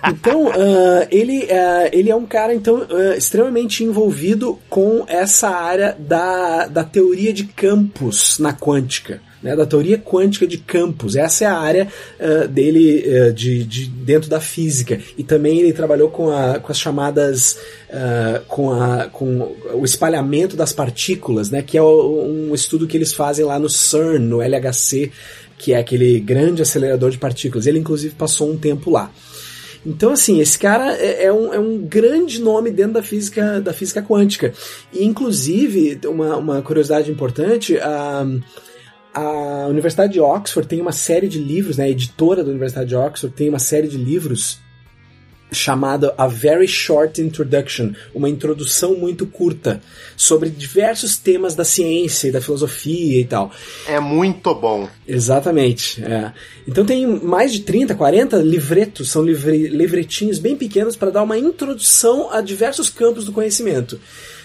[0.10, 5.95] Então, uh, ele, uh, ele é um cara, então, uh, extremamente envolvido com essa área
[5.97, 9.21] da, da teoria de campos na quântica.
[9.41, 11.15] Né, da teoria quântica de campos.
[11.15, 11.88] Essa é a área
[12.19, 15.00] uh, dele uh, de, de, dentro da física.
[15.15, 17.56] E também ele trabalhou com, a, com as chamadas.
[17.88, 23.13] Uh, com, a, com o espalhamento das partículas, né, que é um estudo que eles
[23.13, 25.12] fazem lá no CERN, no LHC,
[25.58, 27.65] que é aquele grande acelerador de partículas.
[27.65, 29.12] Ele, inclusive, passou um tempo lá.
[29.86, 33.71] Então, assim, esse cara é, é, um, é um grande nome dentro da física, da
[33.71, 34.54] física quântica.
[34.91, 38.26] E, inclusive, uma, uma curiosidade importante, a,
[39.17, 42.95] a Universidade de Oxford tem uma série de livros, né, a editora da Universidade de
[42.95, 44.60] Oxford tem uma série de livros
[45.51, 49.82] chamada A Very Short Introduction, uma introdução muito curta
[50.15, 53.51] sobre diversos temas da ciência e da filosofia e tal.
[53.88, 54.88] É muito bom.
[55.08, 56.03] Exatamente.
[56.03, 56.34] É.
[56.67, 61.38] Então tem mais de 30, 40 livretos, são livre, livretinhos bem pequenos para dar uma
[61.38, 63.99] introdução a diversos campos do conhecimento.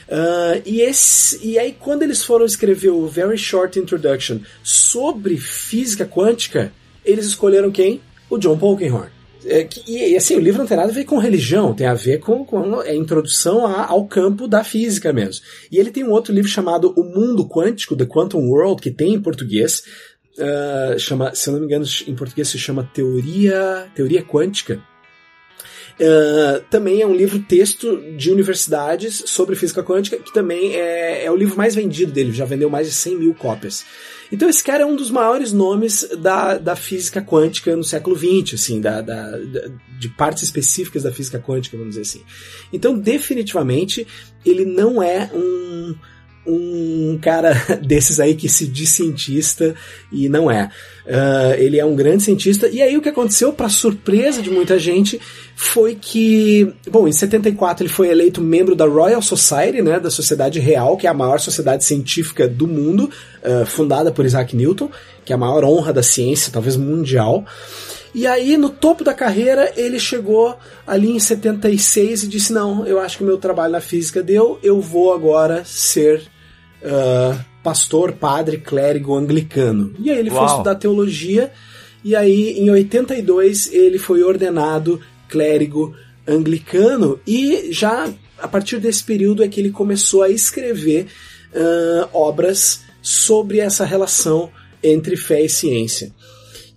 [0.09, 6.05] Uh, e, esse, e aí, quando eles foram escrever o Very Short Introduction sobre física
[6.05, 6.73] quântica,
[7.05, 8.01] eles escolheram quem?
[8.29, 9.23] O John Polkinghorne.
[9.45, 12.21] É, e, assim, o livro não tem nada a ver com religião, tem a ver
[12.21, 15.45] com, com a introdução a, ao campo da física mesmo.
[15.71, 19.15] E ele tem um outro livro chamado O Mundo Quântico, The Quantum World, que tem
[19.15, 19.83] em português.
[20.39, 24.81] Uh, chama, se eu não me engano, em português se chama Teoria, Teoria Quântica.
[26.01, 31.31] Uh, também é um livro texto de universidades sobre física quântica, que também é, é
[31.31, 33.85] o livro mais vendido dele, já vendeu mais de 100 mil cópias.
[34.33, 38.55] Então esse cara é um dos maiores nomes da, da física quântica no século XX,
[38.55, 39.39] assim, da, da,
[39.99, 42.23] de partes específicas da física quântica, vamos dizer assim.
[42.73, 44.07] Então, definitivamente,
[44.45, 45.95] ele não é um
[46.47, 49.75] um cara desses aí que se diz cientista
[50.11, 50.71] e não é.
[51.05, 52.69] Uh, ele é um grande cientista.
[52.69, 55.21] E aí o que aconteceu, para surpresa de muita gente,
[55.55, 60.59] foi que, bom, em 74 ele foi eleito membro da Royal Society, né, da Sociedade
[60.61, 63.11] Real, que é a maior sociedade científica do mundo,
[63.43, 64.91] uh, fundada por Isaac Newton,
[65.25, 67.45] que é a maior honra da ciência, talvez mundial.
[68.15, 73.01] E aí, no topo da carreira, ele chegou ali em 76 e disse: Não, eu
[73.01, 76.23] acho que o meu trabalho na física deu, eu vou agora ser
[76.83, 79.95] uh, pastor, padre, clérigo anglicano.
[79.99, 80.41] E aí ele Uau.
[80.41, 81.51] foi estudar teologia,
[82.05, 85.95] e aí em 82 ele foi ordenado clérigo
[86.27, 91.07] anglicano, e já a partir desse período é que ele começou a escrever
[91.55, 94.51] uh, obras sobre essa relação
[94.83, 96.13] entre fé e ciência.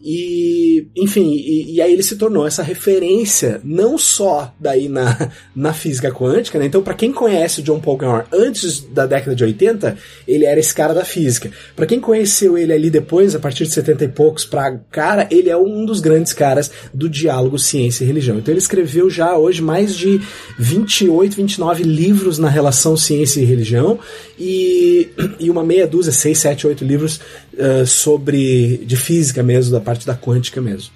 [0.08, 5.74] E, enfim, e, e, aí ele se tornou essa referência, não só daí na, na
[5.74, 6.68] física quântica, né?
[6.68, 10.76] Então, para quem conhece o John Polkinghorne antes da década de 80, ele era esse
[10.76, 11.50] cara da física.
[11.76, 15.50] Para quem conheceu ele ali depois, a partir de 70 e poucos pra cara, ele
[15.50, 18.38] é um dos grandes caras do diálogo ciência e religião.
[18.38, 20.22] Então, ele escreveu já hoje mais de
[20.60, 23.98] 28, 29 livros na relação ciência e religião
[24.38, 27.20] e, e uma meia dúzia, 6, 7, 8 livros
[27.58, 30.92] uh, sobre de física mesmo, da parte da quântica mesmo.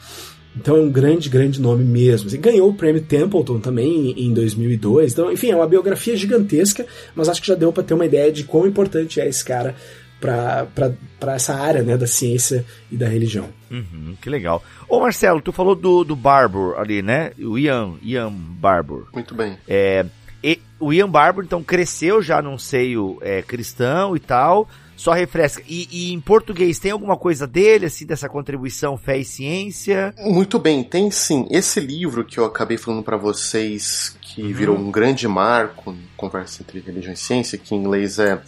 [0.55, 2.27] Então é um grande, grande nome mesmo.
[2.27, 5.13] Assim, ganhou o prêmio Templeton também em 2002.
[5.13, 8.31] Então, enfim, é uma biografia gigantesca, mas acho que já deu para ter uma ideia
[8.31, 9.75] de quão importante é esse cara
[10.19, 13.47] para essa área né, da ciência e da religião.
[13.71, 14.61] Uhum, que legal.
[14.87, 17.31] Ô Marcelo, tu falou do, do Barbour ali, né?
[17.39, 19.07] O Ian, Ian Barbour.
[19.13, 19.57] Muito bem.
[19.67, 20.05] É,
[20.43, 24.67] e, o Ian Barbour, então, cresceu já num seio é, cristão e tal,
[24.99, 25.63] só refresca.
[25.65, 30.13] E, e, em português tem alguma coisa dele, assim, dessa contribuição fé e ciência?
[30.19, 31.47] Muito bem, tem sim.
[31.49, 34.53] Esse livro que eu acabei falando para vocês, que uhum.
[34.53, 38.41] virou um grande marco, conversa entre religião e ciência, que em inglês é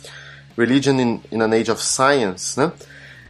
[0.57, 2.73] Religion in, in an Age of Science, né?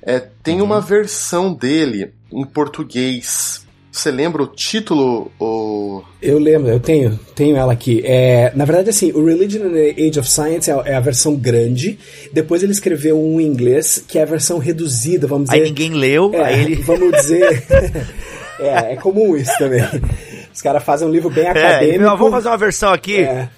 [0.02, 0.66] É, tem uhum.
[0.66, 5.32] uma versão dele em português você lembra o título?
[5.38, 6.04] Ou...
[6.22, 8.02] Eu lembro, eu tenho, tenho ela aqui.
[8.06, 11.36] É, na verdade, assim, o Religion and the Age of Science é, é, a versão
[11.36, 12.00] grande.
[12.32, 15.62] Depois ele escreveu um em inglês, que é a versão reduzida, vamos dizer.
[15.62, 16.76] Aí ninguém leu, é, aí ele...
[16.84, 17.64] Vamos dizer...
[18.60, 19.84] é, é comum isso também.
[20.54, 22.04] Os caras fazem um livro bem é, acadêmico.
[22.04, 23.18] É, vamos fazer uma versão aqui.
[23.18, 23.50] É.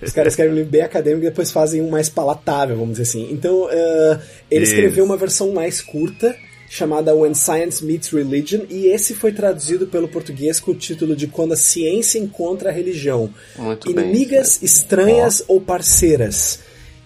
[0.00, 3.02] Os caras escrevem um livro bem acadêmico e depois fazem um mais palatável, vamos dizer
[3.02, 3.28] assim.
[3.32, 4.18] Então, uh,
[4.50, 4.72] ele Isso.
[4.72, 6.34] escreveu uma versão mais curta,
[6.72, 11.26] chamada When Science Meets Religion, e esse foi traduzido pelo português com o título de
[11.26, 13.28] Quando a Ciência Encontra a Religião.
[13.58, 16.60] Muito Inimigas bem, estranhas ou parceiras.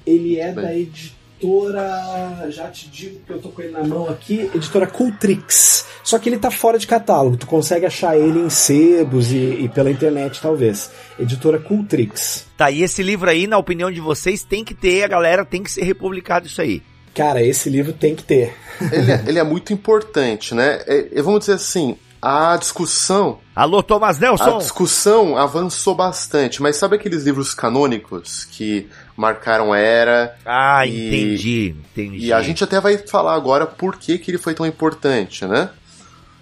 [0.07, 2.49] Ele é da editora.
[2.49, 5.85] Já te digo que eu tô com ele na mão aqui, editora Cultrix.
[6.05, 9.69] Só que ele tá fora de catálogo, tu consegue achar ele em sebos e, e
[9.69, 10.93] pela internet, talvez.
[11.19, 12.47] Editora Cultrix.
[12.57, 15.65] Tá, e esse livro aí, na opinião de vocês, tem que ter, a galera tem
[15.65, 16.81] que ser republicado isso aí.
[17.17, 18.55] Cara, esse livro tem que ter.
[18.93, 20.83] ele, é, ele é muito importante, né?
[20.87, 23.39] É, vamos dizer assim, a discussão.
[23.55, 24.57] Alô, Thomas Nelson!
[24.57, 30.37] A discussão avançou bastante, mas sabe aqueles livros canônicos que marcaram a era?
[30.45, 32.27] Ah, e, entendi, entendi.
[32.27, 35.71] E a gente até vai falar agora por que, que ele foi tão importante, né?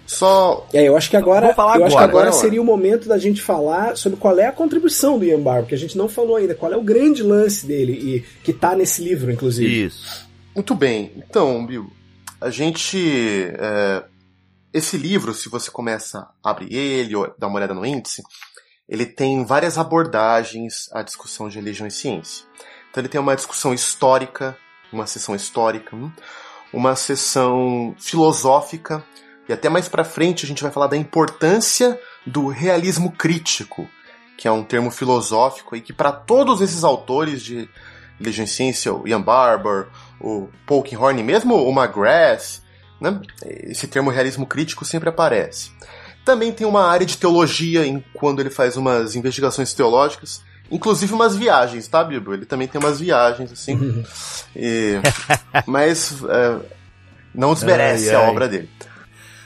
[0.05, 0.67] Só.
[0.73, 3.41] É, eu acho que agora, eu agora, acho que agora seria o momento da gente
[3.41, 6.53] falar sobre qual é a contribuição do Ian Barber, porque a gente não falou ainda
[6.53, 9.85] qual é o grande lance dele e que tá nesse livro, inclusive.
[9.85, 10.24] Isso.
[10.55, 11.11] Muito bem.
[11.17, 11.91] Então, Bill,
[12.39, 14.03] a gente é,
[14.75, 18.21] esse livro, se você começa a abrir ele ou dá uma olhada no índice,
[18.89, 22.45] ele tem várias abordagens à discussão de religião e ciência.
[22.91, 24.57] Então ele tem uma discussão histórica,
[24.91, 26.11] uma sessão histórica, hum,
[26.73, 29.01] uma sessão filosófica
[29.47, 33.87] e até mais para frente a gente vai falar da importância do realismo crítico,
[34.37, 37.69] que é um termo filosófico e que para todos esses autores de
[38.19, 39.87] religião e ciência, o Ian Barber,
[40.19, 42.61] o Polkinghorne, mesmo o McGrath,
[42.99, 43.19] né?
[43.45, 45.71] esse termo realismo crítico sempre aparece.
[46.23, 51.35] Também tem uma área de teologia em quando ele faz umas investigações teológicas, inclusive umas
[51.35, 52.33] viagens, tá, Bibo?
[52.33, 54.03] Ele também tem umas viagens, assim.
[54.55, 54.95] e...
[55.67, 56.59] Mas é,
[57.33, 58.25] não desmerece ai, ai.
[58.25, 58.69] a obra dele.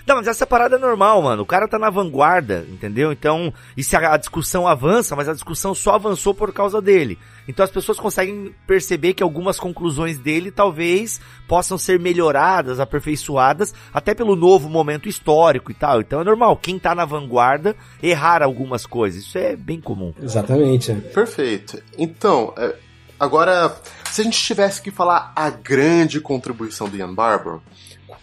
[0.09, 1.43] Não, mas essa parada é normal, mano.
[1.43, 3.11] O cara tá na vanguarda, entendeu?
[3.11, 7.19] Então, e se a, a discussão avança, mas a discussão só avançou por causa dele.
[7.49, 14.13] Então as pessoas conseguem perceber que algumas conclusões dele talvez possam ser melhoradas, aperfeiçoadas, até
[14.13, 15.99] pelo novo momento histórico e tal.
[15.99, 19.23] Então é normal, quem tá na vanguarda errar algumas coisas.
[19.23, 20.13] Isso é bem comum.
[20.21, 20.93] Exatamente.
[20.93, 21.81] Perfeito.
[21.97, 22.75] Então, é,
[23.19, 23.75] agora,
[24.11, 27.57] se a gente tivesse que falar a grande contribuição do Ian Barber,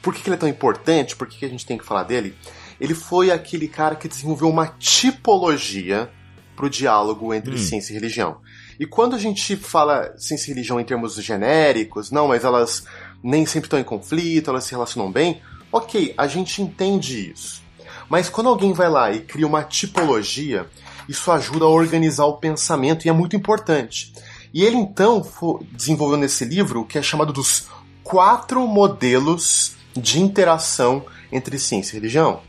[0.00, 1.16] por que, que ele é tão importante?
[1.16, 2.32] Por que, que a gente tem que falar dele?
[2.80, 6.08] Ele foi aquele cara que desenvolveu uma tipologia
[6.54, 7.58] para o diálogo entre hum.
[7.58, 8.38] ciência e religião.
[8.78, 12.84] E quando a gente fala ciência e religião em termos genéricos, não, mas elas
[13.22, 15.40] nem sempre estão em conflito, elas se relacionam bem,
[15.72, 17.62] ok, a gente entende isso.
[18.08, 20.66] Mas quando alguém vai lá e cria uma tipologia,
[21.08, 24.12] isso ajuda a organizar o pensamento e é muito importante.
[24.52, 25.26] E ele então
[25.72, 27.68] desenvolveu nesse livro o que é chamado dos
[28.02, 32.40] quatro modelos de interação entre ciência e religião.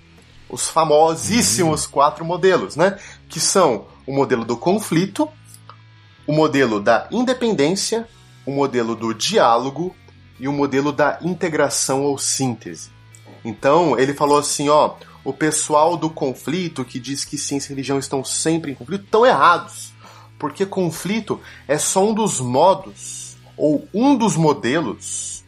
[0.49, 1.91] Os famosíssimos uhum.
[1.91, 2.97] quatro modelos, né?
[3.27, 5.27] Que são o modelo do conflito,
[6.27, 8.07] o modelo da independência,
[8.45, 9.95] o modelo do diálogo
[10.39, 12.89] e o modelo da integração ou síntese.
[13.43, 17.97] Então, ele falou assim, ó, o pessoal do conflito que diz que ciência e religião
[17.97, 19.93] estão sempre em conflito estão errados.
[20.37, 25.43] Porque conflito é só um dos modos ou um dos modelos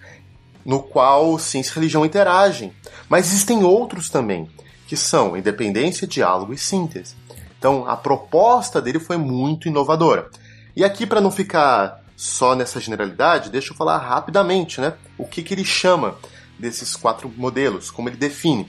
[0.66, 2.74] no qual ciência e religião interagem.
[3.08, 4.50] Mas existem outros também,
[4.88, 7.16] que são independência, diálogo e síntese.
[7.58, 10.30] Então, a proposta dele foi muito inovadora.
[10.80, 15.44] E aqui, para não ficar só nessa generalidade, deixa eu falar rapidamente né, o que,
[15.44, 16.18] que ele chama
[16.58, 18.66] desses quatro modelos, como ele define.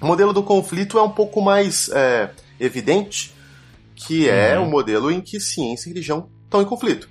[0.00, 3.32] O modelo do conflito é um pouco mais é, evidente,
[3.94, 4.66] que é uhum.
[4.66, 7.08] o modelo em que ciência e religião estão em conflito.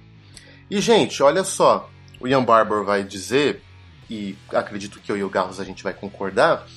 [0.70, 3.64] E, gente, olha só, o Ian Barber vai dizer
[4.10, 6.68] e acredito que eu e o Garros a gente vai concordar,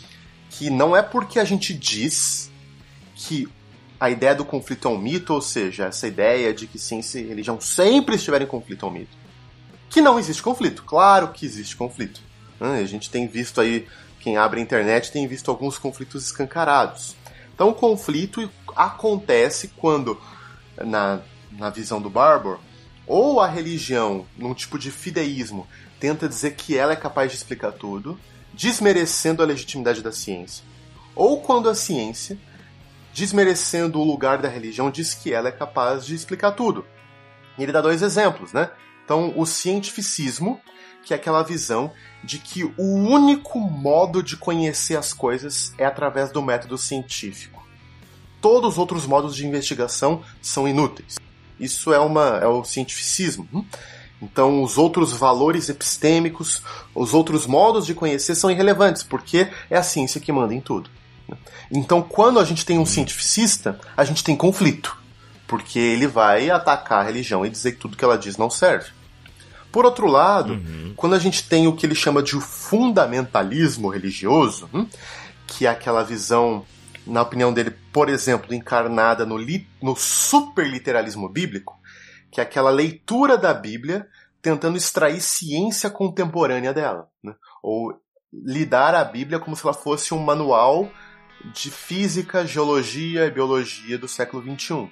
[0.51, 2.49] que não é porque a gente diz
[3.17, 3.49] que
[4.01, 7.27] a ideia do conflito é um mito, ou seja, essa ideia de que ciência e
[7.27, 9.17] religião sempre estiverem em conflito é um mito,
[9.91, 10.83] que não existe conflito.
[10.85, 12.23] Claro que existe conflito.
[12.59, 12.81] Né?
[12.81, 13.87] A gente tem visto aí,
[14.19, 17.15] quem abre a internet tem visto alguns conflitos escancarados.
[17.55, 20.19] Então, o conflito acontece quando,
[20.83, 21.21] na,
[21.53, 22.59] na visão do Barbour,
[23.07, 25.67] ou a religião, num tipo de fideísmo,
[25.99, 28.19] tenta dizer que ela é capaz de explicar tudo,
[28.55, 30.65] desmerecendo a legitimidade da ciência.
[31.15, 32.39] Ou quando a ciência,
[33.21, 36.87] desmerecendo o lugar da religião, diz que ela é capaz de explicar tudo.
[37.59, 38.71] E ele dá dois exemplos, né?
[39.05, 40.59] Então, o cientificismo,
[41.05, 41.93] que é aquela visão
[42.25, 47.63] de que o único modo de conhecer as coisas é através do método científico.
[48.41, 51.19] Todos os outros modos de investigação são inúteis.
[51.59, 53.47] Isso é, uma, é o cientificismo.
[53.53, 53.67] Hum?
[54.23, 56.63] Então, os outros valores epistêmicos,
[56.95, 60.89] os outros modos de conhecer são irrelevantes, porque é a ciência que manda em tudo.
[61.71, 64.97] Então, quando a gente tem um cientificista, a gente tem conflito,
[65.47, 68.91] porque ele vai atacar a religião e dizer que tudo que ela diz não serve.
[69.71, 70.95] Por outro lado, uhum.
[70.97, 74.87] quando a gente tem o que ele chama de fundamentalismo religioso, hum,
[75.47, 76.65] que é aquela visão,
[77.07, 81.79] na opinião dele, por exemplo, encarnada no, li no superliteralismo bíblico,
[82.33, 84.07] que é aquela leitura da Bíblia
[84.43, 87.35] tentando extrair ciência contemporânea dela, né?
[87.63, 87.95] ou
[88.33, 90.89] lidar a Bíblia como se ela fosse um manual
[91.45, 94.91] de física, geologia e biologia do século XXI.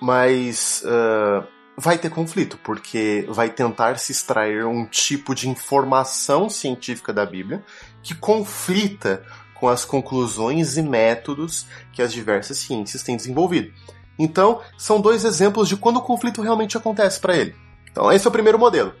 [0.00, 7.12] Mas uh, vai ter conflito, porque vai tentar se extrair um tipo de informação científica
[7.12, 7.64] da Bíblia
[8.02, 9.22] que conflita
[9.54, 13.72] com as conclusões e métodos que as diversas ciências têm desenvolvido.
[14.18, 17.54] Então, são dois exemplos de quando o conflito realmente acontece para ele.
[17.90, 18.94] Então, esse é o primeiro modelo.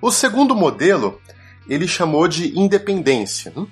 [0.00, 1.20] O segundo modelo,
[1.68, 3.52] ele chamou de independência.
[3.56, 3.66] Né?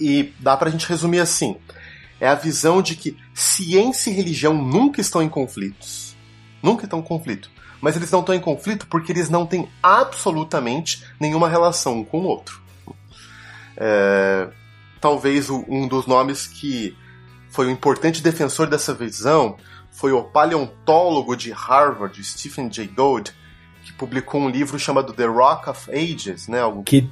[0.00, 1.56] E dá para a gente resumir assim:
[2.20, 6.16] é a visão de que ciência e religião nunca estão em conflitos.
[6.62, 7.50] Nunca estão em conflito.
[7.80, 12.20] Mas eles não estão em conflito porque eles não têm absolutamente nenhuma relação um com
[12.20, 12.62] o outro.
[13.76, 14.48] É,
[15.00, 16.96] talvez um dos nomes que
[17.50, 19.56] foi um importante defensor dessa visão
[19.90, 23.32] foi o paleontólogo de Harvard, Stephen Jay Gould,
[23.82, 26.60] que publicou um livro chamado The Rock of Ages, né?
[26.60, 26.84] Algo...
[26.84, 27.10] Que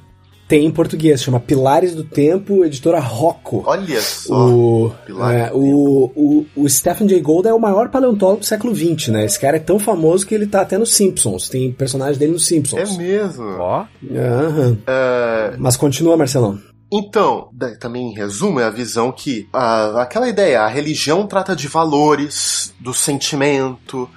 [0.51, 3.63] tem em português, chama Pilares do Tempo, editora Rocco.
[3.65, 4.35] Olha só.
[4.35, 4.93] O,
[5.31, 9.23] é, o, o, o, Stephen Jay Gould é o maior paleontólogo do século XX, né?
[9.23, 11.47] Esse cara é tão famoso que ele tá até nos Simpsons.
[11.47, 12.95] Tem personagem dele nos Simpsons.
[12.95, 13.45] É mesmo.
[13.45, 13.85] Ó.
[14.03, 14.77] Uhum.
[14.85, 15.55] É...
[15.57, 16.59] Mas continua, Marcelão.
[16.91, 17.47] Então,
[17.79, 22.73] também em resumo, é a visão que a, aquela ideia, a religião trata de valores,
[22.77, 24.09] do sentimento,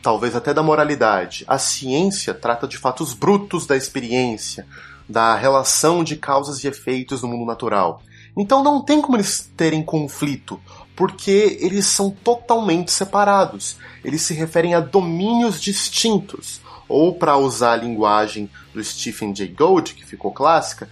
[0.00, 1.44] talvez até da moralidade.
[1.48, 4.66] A ciência trata de fatos brutos da experiência,
[5.10, 8.00] da relação de causas e efeitos no mundo natural.
[8.36, 10.60] Então não tem como eles terem conflito,
[10.94, 13.76] porque eles são totalmente separados.
[14.04, 16.60] Eles se referem a domínios distintos.
[16.88, 20.88] Ou, para usar a linguagem do Stephen Jay Gould, que ficou clássica,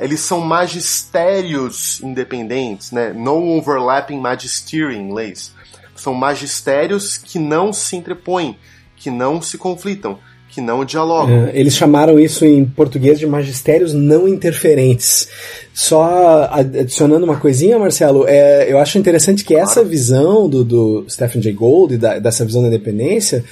[0.00, 3.12] eles são magistérios independentes, né?
[3.12, 5.52] No overlapping magisterium em inglês.
[5.94, 8.58] São magistérios que não se entrepõem,
[8.96, 10.18] que não se conflitam,
[10.54, 11.46] que não dialogam.
[11.46, 15.28] É, eles chamaram isso em português de magistérios não interferentes.
[15.72, 21.42] Só adicionando uma coisinha, Marcelo, é, eu acho interessante que essa visão do, do Stephen
[21.42, 23.44] Jay Gould, da, dessa visão da independência,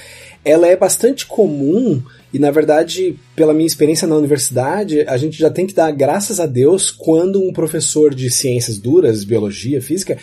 [0.45, 2.01] ela é bastante comum
[2.33, 6.39] e na verdade, pela minha experiência na universidade, a gente já tem que dar graças
[6.39, 10.17] a Deus quando um professor de ciências duras, biologia, física,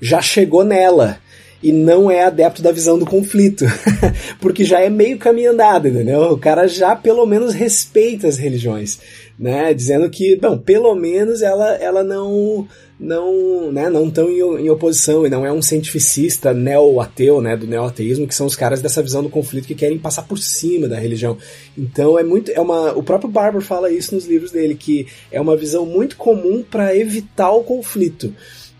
[0.00, 1.18] já chegou nela
[1.62, 3.64] e não é adepto da visão do conflito,
[4.40, 6.22] porque já é meio caminho andado, entendeu?
[6.32, 8.98] O cara já pelo menos respeita as religiões,
[9.38, 9.72] né?
[9.72, 12.66] Dizendo que, bom, pelo menos ela, ela não
[13.02, 18.28] não né, não estão em, oposição e não é um cientificista neo-ateu, né, do neo-ateísmo,
[18.28, 21.36] que são os caras dessa visão do conflito que querem passar por cima da religião.
[21.76, 25.40] Então é muito é uma o próprio Barber fala isso nos livros dele que é
[25.40, 28.32] uma visão muito comum para evitar o conflito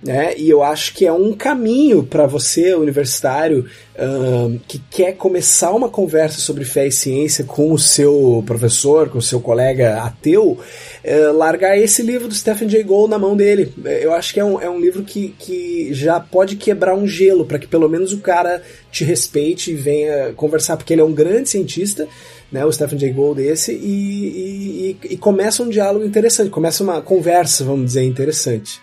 [0.02, 0.34] né?
[0.36, 5.88] E eu acho que é um caminho para você, universitário, um, que quer começar uma
[5.88, 11.36] conversa sobre fé e ciência com o seu professor, com o seu colega ateu, uh,
[11.36, 13.72] largar esse livro do Stephen Jay Gould na mão dele.
[14.00, 17.44] Eu acho que é um, é um livro que, que já pode quebrar um gelo,
[17.44, 21.14] para que pelo menos o cara te respeite e venha conversar, porque ele é um
[21.14, 22.08] grande cientista.
[22.50, 27.00] Né, o Stephen Jay Gould esse, e, e, e começa um diálogo interessante, começa uma
[27.00, 28.78] conversa, vamos dizer, interessante.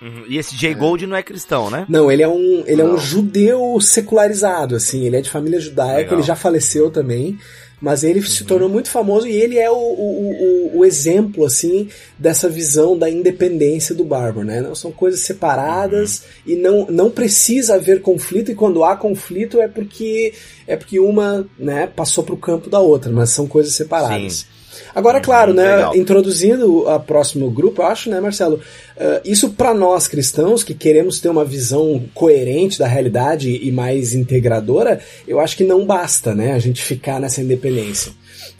[0.00, 0.24] Uhum.
[0.28, 1.86] E esse Jay Gold não é cristão, né?
[1.88, 2.90] Não, ele é um, ele não.
[2.90, 6.18] é um judeu secularizado, assim, ele é de família judaica, Legal.
[6.18, 7.38] ele já faleceu também,
[7.80, 8.26] mas ele uhum.
[8.26, 11.88] se tornou muito famoso e ele é o, o, o, o, exemplo, assim,
[12.18, 14.60] dessa visão da independência do Barber, né?
[14.60, 16.52] Não são coisas separadas uhum.
[16.52, 20.34] e não, não precisa haver conflito, e quando há conflito é porque
[20.66, 24.34] é porque uma, né, passou para o campo da outra, mas são coisas separadas.
[24.34, 24.55] Sim.
[24.96, 25.94] Agora, claro, né, Legal.
[25.94, 28.56] introduzindo a próximo grupo, eu acho, né, Marcelo,
[28.96, 34.14] uh, isso para nós cristãos que queremos ter uma visão coerente da realidade e mais
[34.14, 38.10] integradora, eu acho que não basta, né, a gente ficar nessa independência.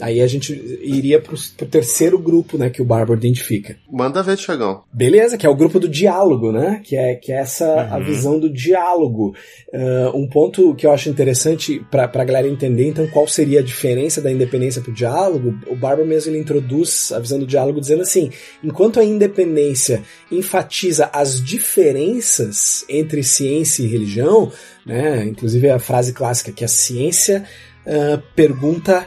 [0.01, 3.77] Aí a gente iria pro, pro terceiro grupo, né, que o Barber identifica.
[3.91, 4.83] Manda ver, Tiagão.
[4.93, 6.81] Beleza, que é o grupo do diálogo, né?
[6.85, 7.95] Que é, que é essa uhum.
[7.95, 9.35] a visão do diálogo.
[9.73, 13.63] Uh, um ponto que eu acho interessante para a galera entender, então, qual seria a
[13.63, 18.03] diferença da independência pro diálogo, o Barber mesmo ele introduz a visão do diálogo dizendo
[18.03, 18.31] assim,
[18.63, 24.53] enquanto a independência enfatiza as diferenças entre ciência e religião,
[24.85, 25.25] né?
[25.25, 27.45] Inclusive a frase clássica que a ciência
[27.87, 29.07] uh, pergunta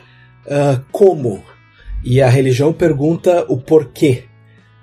[0.49, 1.43] uh, como
[2.03, 4.23] e a religião pergunta o porquê.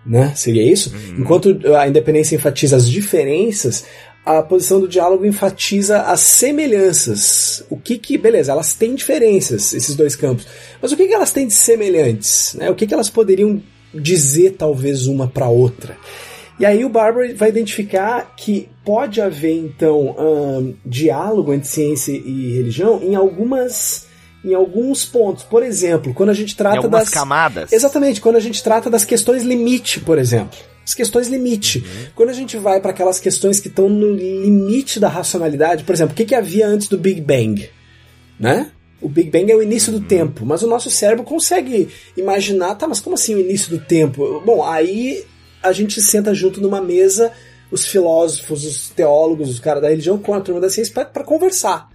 [0.05, 0.33] Né?
[0.37, 0.95] Seria isso?
[0.95, 1.21] Uhum.
[1.21, 3.85] Enquanto a independência enfatiza as diferenças,
[4.25, 7.65] a posição do diálogo enfatiza as semelhanças.
[7.71, 10.47] O que que, beleza, elas têm diferenças, esses dois campos,
[10.81, 12.55] mas o que que elas têm de semelhantes?
[12.55, 12.71] Né?
[12.71, 13.63] O que que elas poderiam
[13.95, 15.97] dizer, talvez, uma para outra?
[16.59, 22.55] E aí o Barber vai identificar que pode haver, então, um, diálogo entre ciência e
[22.55, 24.06] religião em algumas
[24.47, 25.45] em alguns pontos.
[25.45, 27.73] Por exemplo, quando a gente trata das camadas.
[27.73, 30.59] Exatamente, quando a gente trata das questões limite, por exemplo.
[30.85, 31.81] As questões limite.
[31.81, 32.07] Uhum.
[32.15, 36.13] Quando a gente vai para aquelas questões que estão no limite da racionalidade, por exemplo,
[36.13, 37.69] o que, que havia antes do Big Bang?
[38.39, 38.71] Né?
[39.01, 42.89] o Big Bang é o início do tempo, mas o nosso cérebro consegue imaginar, tá,
[42.89, 44.43] mas como assim o início do tempo?
[44.45, 45.25] Bom, aí
[45.63, 47.31] a gente senta junto numa mesa,
[47.71, 51.89] os filósofos, os teólogos, os caras da religião com a turma da ciência para conversar.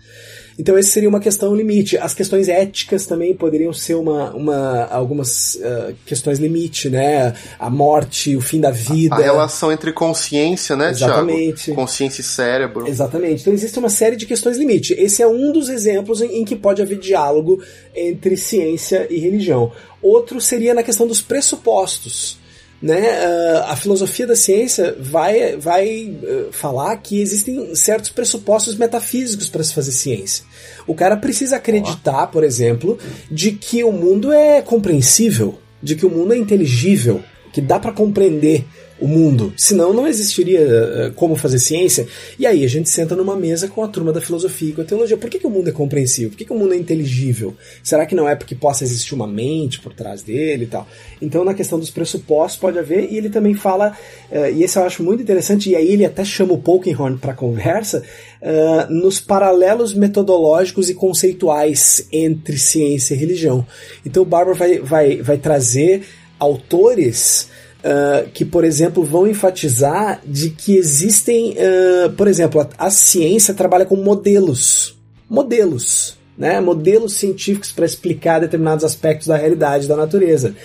[0.62, 1.98] Então esse seria uma questão limite.
[1.98, 7.34] As questões éticas também poderiam ser uma, uma algumas uh, questões limite, né?
[7.58, 9.16] A morte, o fim da vida.
[9.16, 11.66] A, a relação entre consciência, né, Exatamente.
[11.66, 11.82] Thiago?
[11.82, 12.88] Consciência e cérebro.
[12.88, 13.42] Exatamente.
[13.42, 14.94] Então existe uma série de questões limite.
[14.94, 17.60] Esse é um dos exemplos em, em que pode haver diálogo
[17.96, 19.72] entre ciência e religião.
[20.00, 22.40] Outro seria na questão dos pressupostos
[22.82, 29.64] né, a filosofia da ciência vai, vai eh, falar que existem certos pressupostos metafísicos para
[29.64, 30.44] se fazer ciência.
[30.88, 32.98] O cara precisa acreditar, por exemplo,
[33.30, 37.22] de que o mundo é compreensível, de que o mundo é inteligível,
[37.54, 38.66] que dá para compreender
[39.02, 39.52] o mundo.
[39.58, 42.08] Senão não existiria uh, como fazer ciência.
[42.38, 44.86] E aí a gente senta numa mesa com a turma da filosofia e com a
[44.86, 45.18] teologia.
[45.18, 46.30] Por que, que o mundo é compreensível?
[46.30, 47.56] Por que, que o mundo é inteligível?
[47.84, 50.88] Será que não é porque possa existir uma mente por trás dele e tal?
[51.20, 53.98] Então, na questão dos pressupostos, pode haver, e ele também fala,
[54.32, 57.34] uh, e esse eu acho muito interessante, e aí ele até chama o Polkinghorne para
[57.34, 58.04] conversa,
[58.42, 63.66] uh, nos paralelos metodológicos e conceituais entre ciência e religião.
[64.06, 66.04] Então, o Barber vai, vai, vai trazer
[66.38, 67.50] autores
[67.84, 73.56] Uh, que, por exemplo, vão enfatizar de que existem, uh, por exemplo, a, a, ciência
[73.56, 74.96] trabalha com modelos,
[75.28, 76.60] modelos, né?
[76.60, 80.56] modelos científicos para explicar determinados aspectos da realidade da natureza.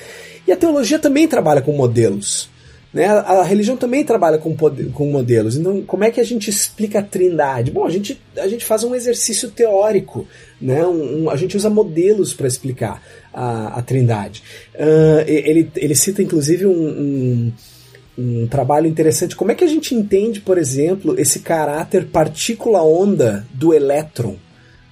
[0.46, 2.50] E a teologia também trabalha com modelos.
[2.96, 3.04] Né?
[3.04, 5.54] A, religião também trabalha com, com modelos.
[5.54, 7.70] Então, como é que a gente explica a trindade?
[7.70, 10.26] Bom, a gente, a gente faz um exercício teórico,
[10.58, 10.82] né?
[10.86, 13.02] Um, um, a gente usa modelos para explicar
[13.34, 14.42] a, a trindade.
[14.74, 17.52] Uh, ele, ele cita inclusive um, um,
[18.16, 19.36] um, trabalho interessante.
[19.36, 24.36] Como é que a gente entende, por exemplo, esse caráter partícula-onda do elétron?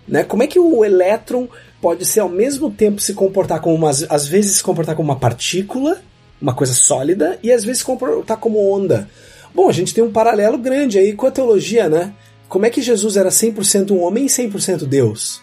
[0.07, 0.25] Né?
[0.25, 1.49] Como é que o elétron
[1.81, 5.19] pode ser ao mesmo tempo se comportar como uma, às vezes se comportar como uma
[5.19, 6.03] partícula,
[6.41, 9.09] uma coisa sólida, e às vezes comportar como onda?
[9.55, 12.13] Bom, a gente tem um paralelo grande aí com a teologia, né?
[12.49, 15.43] Como é que Jesus era 100% um homem e 100% Deus?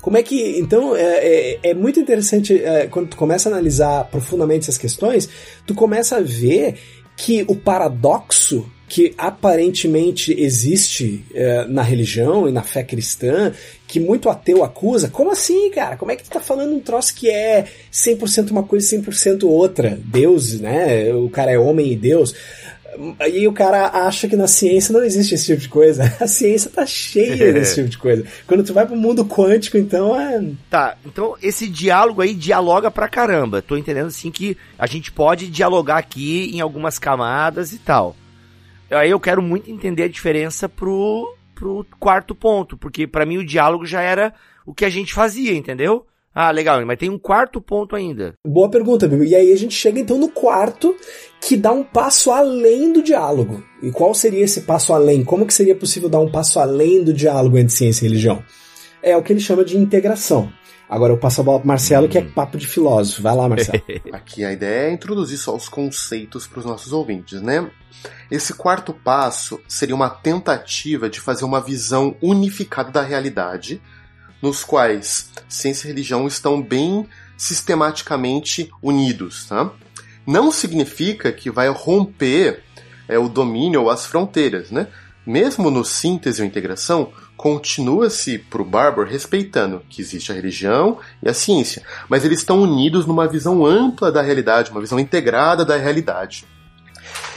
[0.00, 0.58] Como é que.
[0.58, 5.28] Então, é, é, é muito interessante é, quando tu começa a analisar profundamente essas questões,
[5.66, 6.74] tu começa a ver
[7.16, 13.52] que o paradoxo que aparentemente existe é, na religião e na fé cristã,
[13.94, 15.96] que muito ateu acusa, como assim, cara?
[15.96, 19.44] Como é que tu tá falando um troço que é 100% uma coisa e 100%
[19.44, 19.96] outra?
[20.04, 21.14] Deus, né?
[21.14, 22.34] O cara é homem e Deus.
[23.30, 26.12] E o cara acha que na ciência não existe esse tipo de coisa.
[26.18, 28.24] A ciência tá cheia desse tipo de coisa.
[28.48, 30.42] Quando tu vai pro mundo quântico, então é.
[30.68, 33.62] Tá, então esse diálogo aí dialoga pra caramba.
[33.62, 38.16] Tô entendendo assim que a gente pode dialogar aqui em algumas camadas e tal.
[38.90, 43.46] Aí eu quero muito entender a diferença pro, pro quarto ponto, porque para mim o
[43.46, 44.34] diálogo já era
[44.66, 46.06] o que a gente fazia, entendeu?
[46.34, 48.34] Ah, legal, mas tem um quarto ponto ainda.
[48.44, 49.22] Boa pergunta, Bibo.
[49.22, 50.96] E aí a gente chega então no quarto,
[51.40, 53.62] que dá um passo além do diálogo.
[53.80, 55.22] E qual seria esse passo além?
[55.22, 58.42] Como que seria possível dar um passo além do diálogo entre ciência e religião?
[59.00, 60.50] É o que ele chama de integração.
[60.88, 63.22] Agora eu passo a bola para Marcelo, que é papo de filósofo.
[63.22, 63.82] Vai lá, Marcelo.
[64.12, 67.70] Aqui a ideia é introduzir só os conceitos para os nossos ouvintes, né?
[68.30, 73.80] Esse quarto passo seria uma tentativa de fazer uma visão unificada da realidade,
[74.42, 79.46] nos quais ciência e religião estão bem sistematicamente unidos.
[79.46, 79.70] Tá?
[80.26, 82.62] Não significa que vai romper
[83.08, 84.70] é, o domínio ou as fronteiras.
[84.70, 84.86] Né?
[85.26, 91.28] Mesmo no síntese ou integração, continua-se para o Barber respeitando que existe a religião e
[91.28, 95.76] a ciência, mas eles estão unidos numa visão ampla da realidade, uma visão integrada da
[95.76, 96.46] realidade.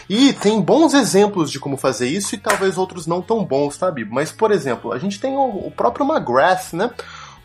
[0.10, 3.92] E tem bons exemplos de como fazer isso e talvez outros não tão bons, tá,
[3.92, 4.14] Bibo?
[4.14, 6.92] Mas, por exemplo, a gente tem o, próprio McGrath, né?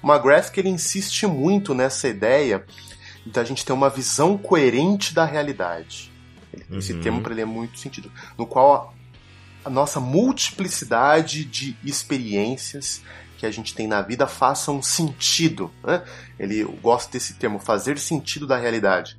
[0.01, 2.65] O McGrath que ele insiste muito nessa ideia
[3.27, 6.13] da gente ter uma visão coerente da realidade.
[6.71, 6.79] Uhum.
[6.79, 8.13] Esse termo para ele é muito sentido.
[8.39, 8.95] No qual
[9.65, 13.03] a nossa multiplicidade de experiências
[13.39, 15.71] que a gente tem na vida façam sentido.
[15.83, 16.03] Né?
[16.39, 19.19] Ele gosta desse termo, fazer sentido da realidade.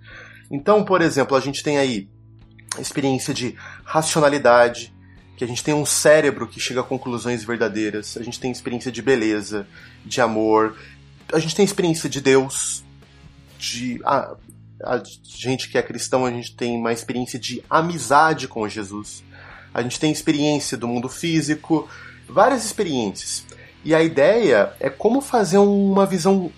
[0.49, 2.09] Então, por exemplo, a gente tem aí
[2.79, 4.93] experiência de racionalidade,
[5.35, 8.91] que a gente tem um cérebro que chega a conclusões verdadeiras, a gente tem experiência
[8.91, 9.67] de beleza,
[10.05, 10.77] de amor,
[11.33, 12.83] a gente tem experiência de Deus,
[13.57, 14.35] de a,
[14.83, 19.23] a gente que é cristão, a gente tem uma experiência de amizade com Jesus,
[19.73, 21.87] a gente tem experiência do mundo físico,
[22.27, 23.45] várias experiências.
[23.83, 26.51] E a ideia é como fazer uma visão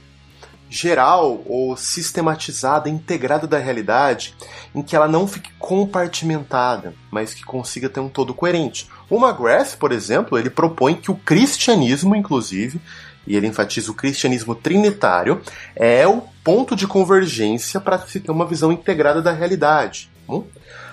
[0.70, 4.36] geral ou sistematizada, integrada da realidade,
[4.74, 8.90] em que ela não fique compartimentada, mas que consiga ter um todo coerente.
[9.10, 12.82] O McGrath, por exemplo, ele propõe que o cristianismo, inclusive,
[13.26, 15.42] e ele enfatiza o cristianismo trinitário,
[15.76, 20.12] é o ponto de convergência para se ter uma visão integrada da realidade.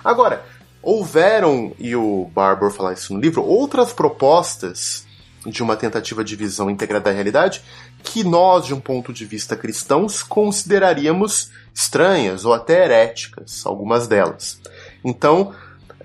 [0.04, 0.44] Agora,
[0.82, 5.06] houveram, e o Barbour fala isso no livro, outras propostas
[5.46, 7.62] de uma tentativa de visão integrada da realidade
[8.02, 14.60] que nós, de um ponto de vista cristãos, consideraríamos estranhas ou até heréticas, algumas delas.
[15.04, 15.54] Então,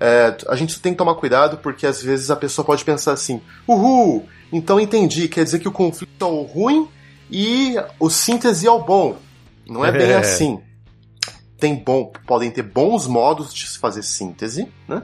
[0.00, 3.40] é, a gente tem que tomar cuidado porque às vezes a pessoa pode pensar assim:
[3.66, 6.88] uhul, então entendi, quer dizer que o conflito é o ruim
[7.30, 9.16] e o síntese é o bom.
[9.68, 10.16] Não é bem é.
[10.18, 10.60] assim.
[11.58, 15.02] Tem bom, podem ter bons modos de se fazer síntese, né?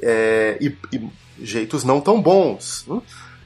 [0.00, 1.10] É, e, e,
[1.40, 2.84] jeitos não tão bons.
[2.86, 3.00] Né?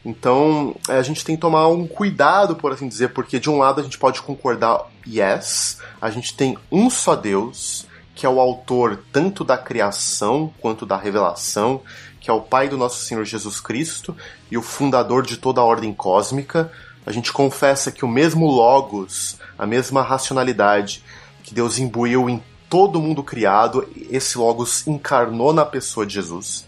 [0.04, 3.80] Então a gente tem que tomar um cuidado, por assim dizer, porque de um lado
[3.80, 9.02] a gente pode concordar, yes, a gente tem um só Deus, que é o autor
[9.12, 11.82] tanto da criação quanto da revelação,
[12.20, 14.16] que é o Pai do nosso Senhor Jesus Cristo
[14.50, 16.72] e o fundador de toda a ordem cósmica.
[17.04, 21.04] A gente confessa que o mesmo Logos, a mesma racionalidade
[21.46, 26.66] que Deus imbuiu em todo mundo criado, esse Logos encarnou na pessoa de Jesus.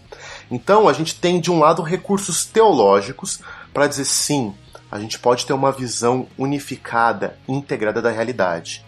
[0.49, 3.41] Então a gente tem de um lado recursos teológicos
[3.73, 4.55] para dizer sim,
[4.89, 8.83] a gente pode ter uma visão unificada, integrada da realidade.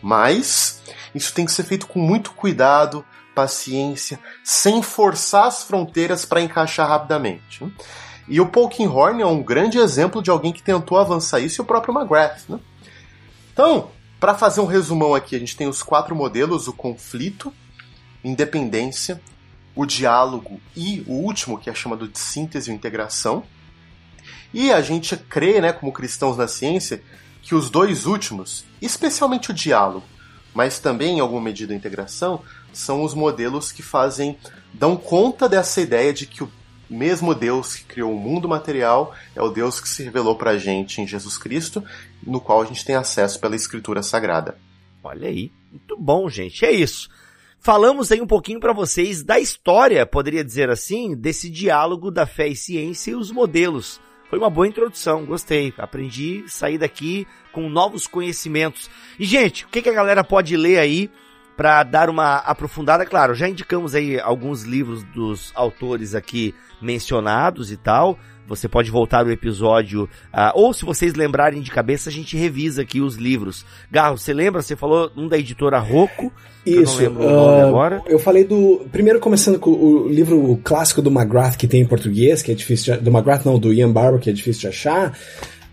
[0.00, 0.80] Mas
[1.12, 6.88] isso tem que ser feito com muito cuidado, paciência, sem forçar as fronteiras para encaixar
[6.88, 7.66] rapidamente.
[8.28, 11.66] E o Polkinghorn é um grande exemplo de alguém que tentou avançar isso e o
[11.66, 12.48] próprio McGrath.
[12.48, 12.60] Né?
[13.52, 13.90] Então,
[14.22, 17.52] para fazer um resumão aqui, a gente tem os quatro modelos: o conflito,
[18.22, 19.20] independência,
[19.74, 23.42] o diálogo e o último, que é chamado de síntese ou integração.
[24.54, 27.02] E a gente crê, né, como cristãos na ciência,
[27.42, 30.06] que os dois últimos, especialmente o diálogo,
[30.54, 34.38] mas também em alguma medida a integração, são os modelos que fazem
[34.72, 36.52] dão conta dessa ideia de que o
[36.92, 40.58] mesmo Deus que criou o mundo material é o Deus que se revelou para a
[40.58, 41.82] gente em Jesus Cristo,
[42.22, 44.58] no qual a gente tem acesso pela Escritura Sagrada.
[45.02, 46.64] Olha aí, muito bom, gente.
[46.64, 47.08] É isso.
[47.58, 52.48] Falamos aí um pouquinho para vocês da história, poderia dizer assim, desse diálogo da fé
[52.48, 54.00] e ciência e os modelos.
[54.28, 55.72] Foi uma boa introdução, gostei.
[55.76, 58.90] Aprendi, sair daqui com novos conhecimentos.
[59.18, 61.10] E gente, o que, que a galera pode ler aí
[61.62, 63.06] para dar uma aprofundada?
[63.06, 68.18] Claro, já indicamos aí alguns livros dos autores aqui mencionados e tal.
[68.48, 72.82] Você pode voltar o episódio, uh, ou se vocês lembrarem de cabeça, a gente revisa
[72.82, 73.64] aqui os livros.
[73.88, 74.60] Garro, você lembra?
[74.60, 76.32] Você falou um da editora Rocco.
[76.66, 77.00] Isso.
[77.00, 78.02] Eu não lembro uh, o nome ah, agora.
[78.06, 78.84] Eu falei do.
[78.90, 82.96] Primeiro, começando com o livro clássico do McGrath que tem em português, que é difícil
[82.96, 85.16] de, Do McGrath, não, do Ian Barber, que é difícil de achar.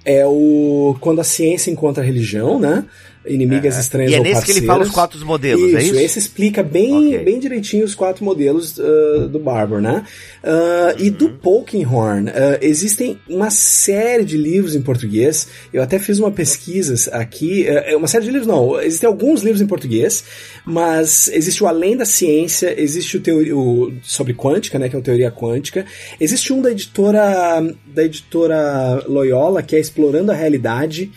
[0.06, 2.86] É o Quando a Ciência Encontra a Religião, né?
[3.30, 3.80] Inimigas é.
[3.80, 5.96] Estranhas e é nesse que ele fala os quatro modelos, isso, é isso?
[5.96, 7.20] Esse explica bem, okay.
[7.20, 10.04] bem direitinho os quatro modelos uh, do Barber, né?
[10.44, 11.06] Uh, uhum.
[11.06, 15.48] E do Polkinghorn, uh, existem uma série de livros em português.
[15.72, 19.62] Eu até fiz uma pesquisa aqui, uh, uma série de livros não, existem alguns livros
[19.62, 20.24] em português,
[20.66, 25.00] mas existe o Além da Ciência, existe o, teoria, o sobre quântica, né, que é
[25.00, 25.86] a teoria quântica.
[26.20, 31.12] Existe um da editora da editora Loyola, que é Explorando a Realidade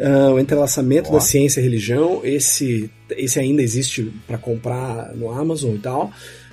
[0.00, 5.74] uh, o entrelaçamento da ciência e religião, esse, esse ainda existe para comprar no Amazon
[5.74, 6.10] e tal.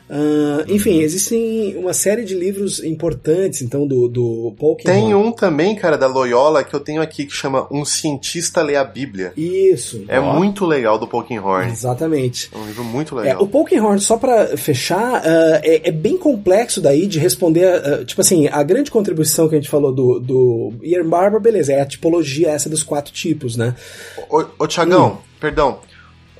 [0.09, 5.75] Uh, enfim, existem uma série de livros importantes, então, do, do Paul Tem um também,
[5.75, 9.33] cara, da Loyola, que eu tenho aqui, que chama Um Cientista Lê a Bíblia.
[9.35, 10.05] Isso.
[10.07, 10.33] É ó.
[10.33, 11.69] muito legal, do Polkinghorn.
[11.69, 12.49] Exatamente.
[12.53, 13.39] É um livro muito legal.
[13.39, 18.05] É, o Polkinghorn, só para fechar, uh, é, é, bem complexo daí de responder, uh,
[18.05, 21.81] tipo assim, a grande contribuição que a gente falou do, do Ian Barber, beleza, é
[21.81, 23.75] a tipologia essa dos quatro tipos, né?
[24.29, 25.17] Ô, ô Tiagão, hum.
[25.37, 25.79] perdão,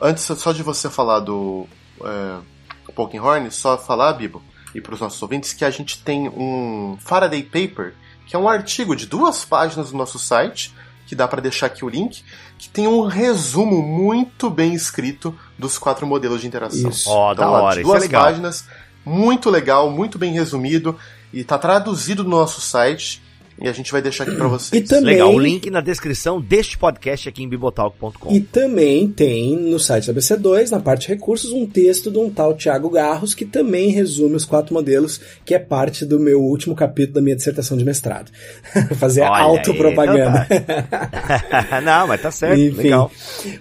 [0.02, 1.66] antes só de você falar do...
[2.02, 2.57] É
[2.98, 4.42] Polkinghorn, só falar, Bibo,
[4.74, 7.94] e para os nossos ouvintes, que a gente tem um Faraday Paper,
[8.26, 10.74] que é um artigo de duas páginas do nosso site,
[11.06, 12.24] que dá para deixar aqui o link,
[12.58, 16.90] que tem um resumo muito bem escrito dos quatro modelos de interação.
[16.90, 17.10] Isso.
[17.10, 18.66] Oh, então, da hora, de duas é páginas,
[19.06, 20.98] muito legal, muito bem resumido,
[21.32, 23.22] e está traduzido no nosso site.
[23.60, 24.84] E a gente vai deixar aqui para vocês.
[24.84, 28.32] E também, Legal, o link na descrição deste podcast aqui em bibotalk.com.
[28.32, 32.30] E também tem no site da BC2, na parte de recursos, um texto de um
[32.30, 36.76] tal Tiago Garros que também resume os quatro modelos, que é parte do meu último
[36.76, 38.32] capítulo da minha dissertação de mestrado.
[38.98, 40.48] Fazer Olha autopropaganda.
[40.52, 41.82] Então tá.
[41.82, 43.12] Não, mas tá certo, Enfim, legal.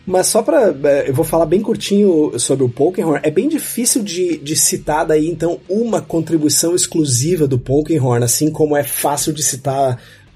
[0.07, 3.18] Mas só para eh, eu vou falar bem curtinho sobre o Pokémon.
[3.22, 8.76] É bem difícil de, de citar daí então uma contribuição exclusiva do Pokémon, assim como
[8.76, 9.86] é fácil de citar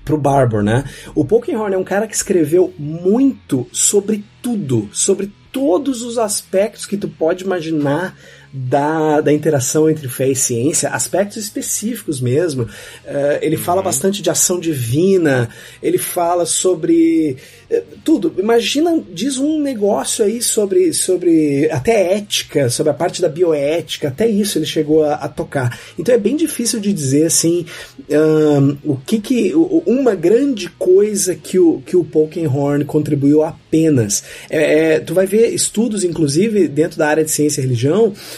[0.04, 0.84] pro Barber, né?
[1.14, 6.96] O Polkinghorn é um cara que escreveu muito sobre tudo, sobre todos os aspectos que
[6.96, 8.16] tu pode imaginar
[8.52, 12.64] da, da interação entre fé e ciência, aspectos específicos mesmo.
[12.64, 13.62] Uh, ele uhum.
[13.62, 15.48] fala bastante de ação divina,
[15.82, 17.36] ele fala sobre
[17.70, 18.34] uh, tudo.
[18.38, 24.28] Imagina, diz um negócio aí sobre, sobre até ética, sobre a parte da bioética, até
[24.28, 25.78] isso ele chegou a, a tocar.
[25.96, 27.64] Então é bem difícil de dizer assim
[28.08, 34.24] um, o que que uma grande coisa que o que o Polkenhorn contribuiu apenas.
[34.48, 38.12] É, é, tu vai ver estudos, inclusive dentro da área de ciência e religião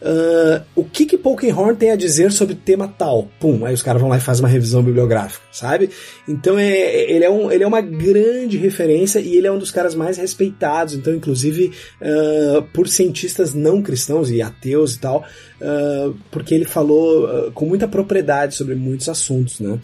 [0.00, 3.28] Uh, o que que Polkenhorn tem a dizer sobre tema tal?
[3.38, 5.90] Pum, aí os caras vão lá e fazem uma revisão bibliográfica, sabe?
[6.26, 9.70] Então é, ele, é um, ele é uma grande referência e ele é um dos
[9.70, 15.22] caras mais respeitados, então inclusive uh, por cientistas não cristãos e ateus e tal,
[15.60, 19.78] uh, porque ele falou com muita propriedade sobre muitos assuntos, né?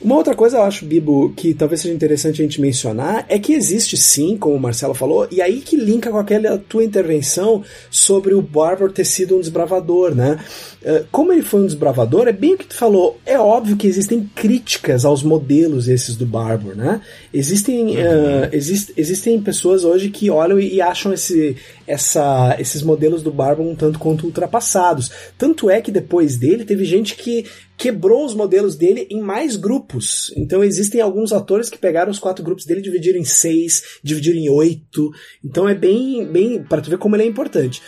[0.00, 3.52] Uma outra coisa eu acho, Bibo, que talvez seja interessante a gente mencionar, é que
[3.52, 8.32] existe sim, como o Marcelo falou, e aí que linka com aquela tua intervenção sobre
[8.32, 10.38] o Barber ter sido um desbravador, né?
[10.82, 13.18] Eh, como ele foi um desbravador, é bem o que tu falou.
[13.26, 17.00] É óbvio que existem críticas aos modelos esses do Barber, né?
[17.32, 18.42] Existem, uhum.
[18.42, 23.66] uh, exist, existem pessoas hoje que olham e acham esse, essa, esses modelos do Barber
[23.66, 25.10] um tanto quanto ultrapassados.
[25.36, 27.46] Tanto é que depois dele teve gente que
[27.80, 30.30] quebrou os modelos dele em mais grupos.
[30.36, 34.50] Então existem alguns atores que pegaram os quatro grupos dele, dividiram em seis, dividiram em
[34.50, 35.10] oito.
[35.42, 37.80] Então é bem, bem para tu ver como ele é importante.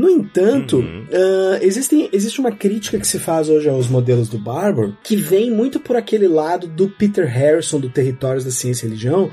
[0.00, 1.02] No entanto, uhum.
[1.02, 5.50] uh, existem, existe uma crítica que se faz hoje aos modelos do Barber que vem
[5.50, 9.30] muito por aquele lado do Peter Harrison do Territórios da Ciência e Religião,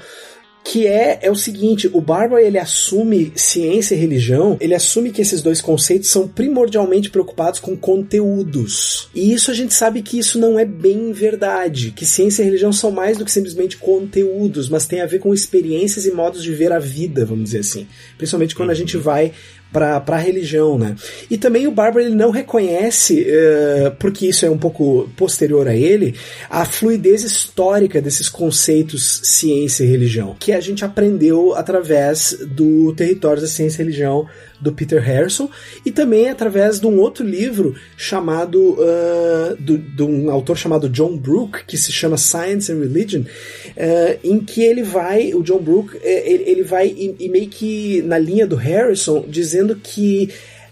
[0.69, 5.21] que é, é o seguinte, o Barber ele assume ciência e religião, ele assume que
[5.21, 9.07] esses dois conceitos são primordialmente preocupados com conteúdos.
[9.15, 12.73] E isso a gente sabe que isso não é bem verdade, que ciência e religião
[12.73, 16.51] são mais do que simplesmente conteúdos, mas tem a ver com experiências e modos de
[16.51, 17.87] ver a vida, vamos dizer assim.
[18.17, 19.31] Principalmente quando a gente vai
[19.71, 20.95] para a religião, né?
[21.29, 25.75] E também o Barber ele não reconhece, uh, porque isso é um pouco posterior a
[25.75, 26.15] ele,
[26.49, 33.41] a fluidez histórica desses conceitos ciência e religião, que a gente aprendeu através do Território
[33.41, 34.27] da Ciência e Religião
[34.59, 35.49] do Peter Harrison,
[35.85, 41.15] e também através de um outro livro chamado, uh, do, de um autor chamado John
[41.17, 45.97] Brooke, que se chama Science and Religion, uh, em que ele vai, o John Brooke,
[46.03, 50.29] eh, ele, ele vai e, e meio que na linha do Harrison, dizendo que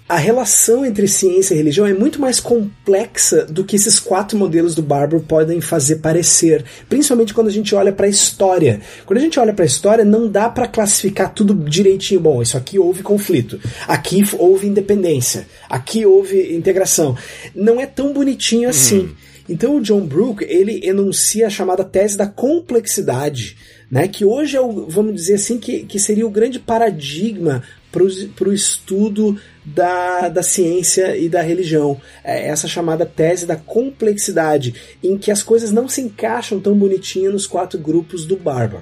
[0.08, 4.76] a relação entre ciência e religião é muito mais complexa do que esses quatro modelos
[4.76, 8.82] do Barber podem fazer parecer, principalmente quando a gente olha para a história.
[9.04, 12.20] Quando a gente olha para a história, não dá para classificar tudo direitinho.
[12.20, 17.18] Bom, isso aqui houve conflito, aqui houve independência, aqui houve integração.
[17.56, 19.00] Não é tão bonitinho assim.
[19.00, 19.16] Hum.
[19.50, 23.58] Então o John Brooke ele enuncia a chamada tese da complexidade,
[23.96, 24.10] né?
[24.10, 28.54] Que hoje é o, vamos dizer assim, que, que seria o grande paradigma para o
[28.54, 31.98] estudo da, da ciência e da religião.
[32.22, 37.32] É essa chamada tese da complexidade, em que as coisas não se encaixam tão bonitinho
[37.32, 38.82] nos quatro grupos do Barber.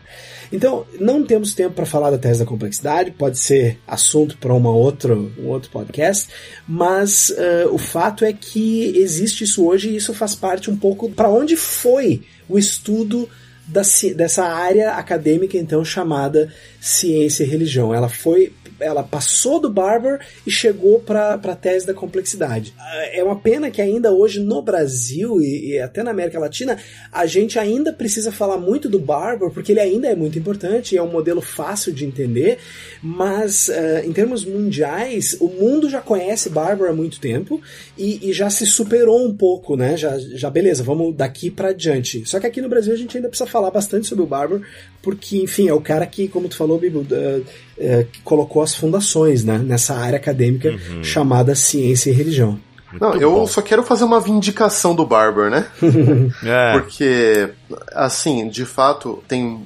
[0.52, 4.72] Então, não temos tempo para falar da tese da complexidade, pode ser assunto para uma
[4.72, 6.28] outra, um outro podcast,
[6.68, 11.08] mas uh, o fato é que existe isso hoje e isso faz parte um pouco
[11.12, 13.30] para onde foi o estudo
[13.66, 13.82] da,
[14.16, 17.94] dessa área acadêmica então chamada ciência e religião.
[17.94, 22.74] Ela foi ela passou do Barber e chegou para a tese da complexidade.
[23.12, 26.78] É uma pena que ainda hoje no Brasil e, e, até na América Latina
[27.12, 31.02] a gente ainda precisa falar muito do Barber porque ele ainda é muito importante, é
[31.02, 32.58] um modelo fácil de entender,
[33.02, 37.62] mas uh, em termos mundiais o mundo já conhece Barber há muito tempo
[37.98, 39.96] e, e já se superou um pouco, né?
[39.98, 42.24] Já, já beleza, vamos daqui para adiante.
[42.26, 44.62] Só que aqui no Brasil a gente ainda precisa falar bastante sobre o Barber
[45.04, 49.44] porque, enfim, é o cara que, como tu falou, Bibo, uh, uh, colocou as fundações
[49.44, 51.04] né, nessa área acadêmica uhum.
[51.04, 52.58] chamada ciência e religião.
[53.02, 53.48] Não, eu bom.
[53.48, 55.68] só quero fazer uma vindicação do Barber, né?
[56.46, 56.80] é.
[56.80, 57.50] Porque,
[57.92, 59.62] assim, de fato, tem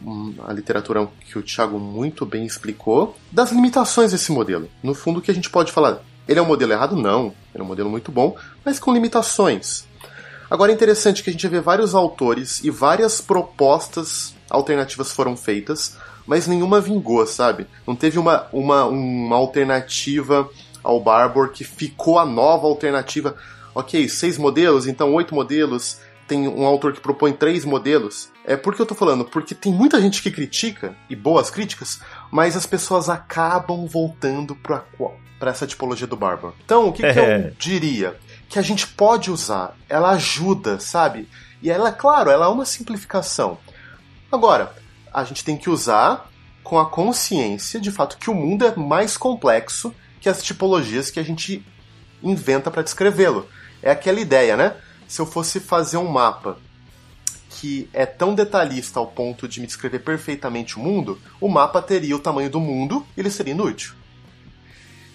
[0.47, 4.67] a literatura que o Thiago muito bem explicou das limitações desse modelo.
[4.81, 6.01] No fundo, o que a gente pode falar?
[6.27, 6.95] Ele é um modelo errado?
[6.95, 7.33] Não.
[7.53, 8.35] Ele é um modelo muito bom,
[8.65, 9.85] mas com limitações.
[10.49, 15.97] Agora é interessante que a gente vê vários autores e várias propostas alternativas foram feitas,
[16.25, 17.67] mas nenhuma vingou, sabe?
[17.85, 20.49] Não teve uma, uma, uma alternativa
[20.83, 23.35] ao Barbour que ficou a nova alternativa.
[23.73, 25.99] Ok, seis modelos, então oito modelos.
[26.27, 28.29] Tem um autor que propõe três modelos.
[28.45, 29.23] É por que eu tô falando?
[29.23, 34.83] Porque tem muita gente que critica, e boas críticas, mas as pessoas acabam voltando para
[35.39, 36.53] para essa tipologia do Barbour.
[36.65, 38.17] Então, o que, que eu diria?
[38.49, 41.27] Que a gente pode usar, ela ajuda, sabe?
[41.61, 43.57] E ela, claro, ela é uma simplificação.
[44.31, 44.75] Agora,
[45.13, 46.29] a gente tem que usar
[46.63, 51.19] com a consciência de fato que o mundo é mais complexo que as tipologias que
[51.19, 51.65] a gente
[52.21, 53.47] inventa para descrevê-lo.
[53.81, 54.75] É aquela ideia, né?
[55.07, 56.57] Se eu fosse fazer um mapa
[57.49, 62.15] que é tão detalhista ao ponto de me descrever perfeitamente o mundo, o mapa teria
[62.15, 63.95] o tamanho do mundo e ele seria inútil.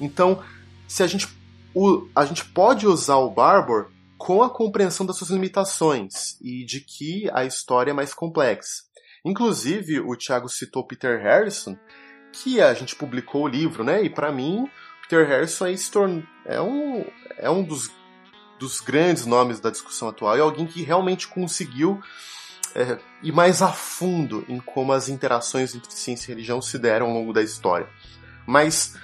[0.01, 0.43] Então,
[0.89, 1.29] se a gente,
[1.75, 6.81] o, a gente pode usar o Barbour com a compreensão das suas limitações e de
[6.81, 8.85] que a história é mais complexa.
[9.25, 11.77] Inclusive, o Thiago citou Peter Harrison,
[12.33, 14.03] que a gente publicou o livro, né?
[14.03, 14.69] E para mim,
[15.03, 15.67] Peter Harrison
[16.45, 17.05] é, um,
[17.37, 17.91] é um dos,
[18.59, 22.01] dos grandes nomes da discussão atual e alguém que realmente conseguiu
[22.75, 27.07] é, ir mais a fundo em como as interações entre ciência e religião se deram
[27.07, 27.89] ao longo da história.
[28.47, 28.97] Mas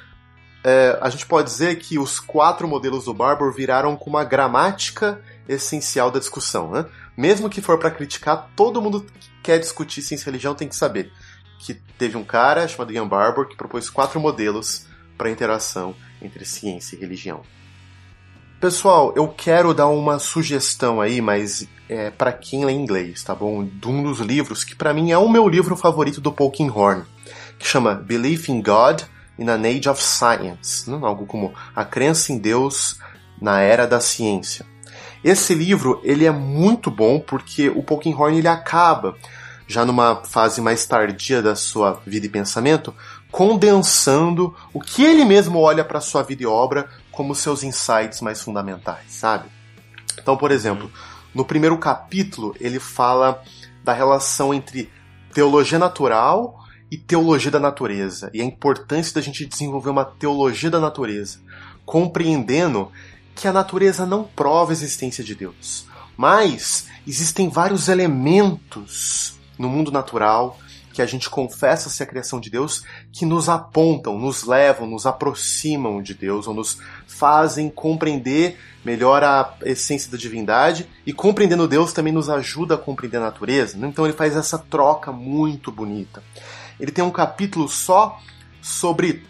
[0.64, 5.22] é, a gente pode dizer que os quatro modelos do Barbour viraram com uma gramática
[5.49, 6.70] essencial da discussão.
[6.70, 6.84] Né?
[7.16, 10.76] Mesmo que for para criticar, todo mundo que quer discutir ciência e religião tem que
[10.76, 11.11] saber
[11.59, 14.86] que teve um cara chamado Ian Barbour que propôs quatro modelos
[15.16, 17.42] para interação entre ciência e religião.
[18.61, 23.64] Pessoal, eu quero dar uma sugestão aí, mas é, para quem lê inglês, tá bom?
[23.64, 27.05] De um dos livros que para mim é o meu livro favorito do Polkinghorne,
[27.59, 29.03] que chama Belief in God
[29.38, 30.99] in an Age of Science, né?
[31.03, 32.99] algo como A Crença em Deus
[33.40, 34.66] na Era da Ciência.
[35.22, 39.16] Esse livro ele é muito bom porque o Polkinghorne ele acaba
[39.66, 42.94] já numa fase mais tardia da sua vida e pensamento,
[43.30, 48.40] condensando o que ele mesmo olha para sua vida e obra como seus insights mais
[48.40, 49.48] fundamentais, sabe?
[50.18, 50.90] Então, por exemplo,
[51.34, 53.42] no primeiro capítulo ele fala
[53.84, 54.90] da relação entre
[55.34, 56.58] teologia natural
[56.90, 61.40] e teologia da natureza e a importância da gente desenvolver uma teologia da natureza,
[61.84, 62.90] compreendendo
[63.39, 65.86] que a natureza não prova a existência de Deus,
[66.16, 70.59] mas existem vários elementos no mundo natural
[70.93, 72.82] que a gente confessa ser a criação de Deus,
[73.12, 79.55] que nos apontam, nos levam, nos aproximam de Deus, ou nos fazem compreender melhor a
[79.62, 83.78] essência da divindade, e compreendendo Deus também nos ajuda a compreender a natureza.
[83.78, 83.86] Né?
[83.86, 86.20] Então ele faz essa troca muito bonita.
[86.80, 88.18] Ele tem um capítulo só
[88.61, 89.24] sobre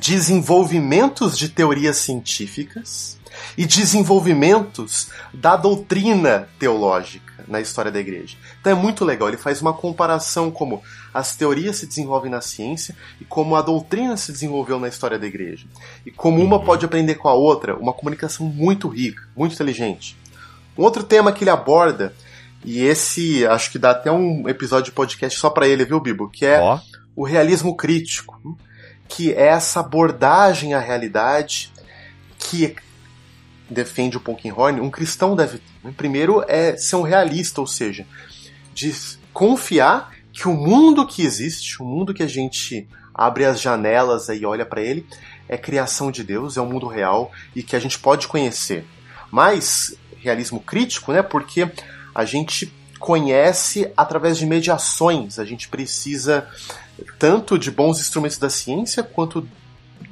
[0.00, 3.15] desenvolvimentos de teorias científicas
[3.56, 8.36] e desenvolvimentos da doutrina teológica na história da igreja.
[8.60, 10.82] Então é muito legal, ele faz uma comparação como
[11.14, 15.26] as teorias se desenvolvem na ciência e como a doutrina se desenvolveu na história da
[15.26, 15.66] igreja.
[16.04, 20.16] E como uma pode aprender com a outra, uma comunicação muito rica, muito inteligente.
[20.76, 22.12] Um outro tema que ele aborda,
[22.64, 26.28] e esse acho que dá até um episódio de podcast só para ele, viu, Bibo?
[26.28, 26.78] Que é oh.
[27.14, 28.58] o realismo crítico,
[29.08, 31.72] que é essa abordagem à realidade
[32.38, 32.76] que
[33.68, 35.60] defende o Polkinghorne, um cristão deve.
[35.96, 38.06] Primeiro é ser um realista, ou seja,
[38.74, 38.94] de
[39.32, 44.44] confiar que o mundo que existe, o mundo que a gente abre as janelas e
[44.44, 45.06] olha para ele,
[45.48, 48.84] é criação de Deus, é um mundo real e que a gente pode conhecer.
[49.30, 51.22] Mas realismo crítico, né?
[51.22, 51.70] Porque
[52.14, 55.38] a gente conhece através de mediações.
[55.38, 56.48] A gente precisa
[57.18, 59.48] tanto de bons instrumentos da ciência quanto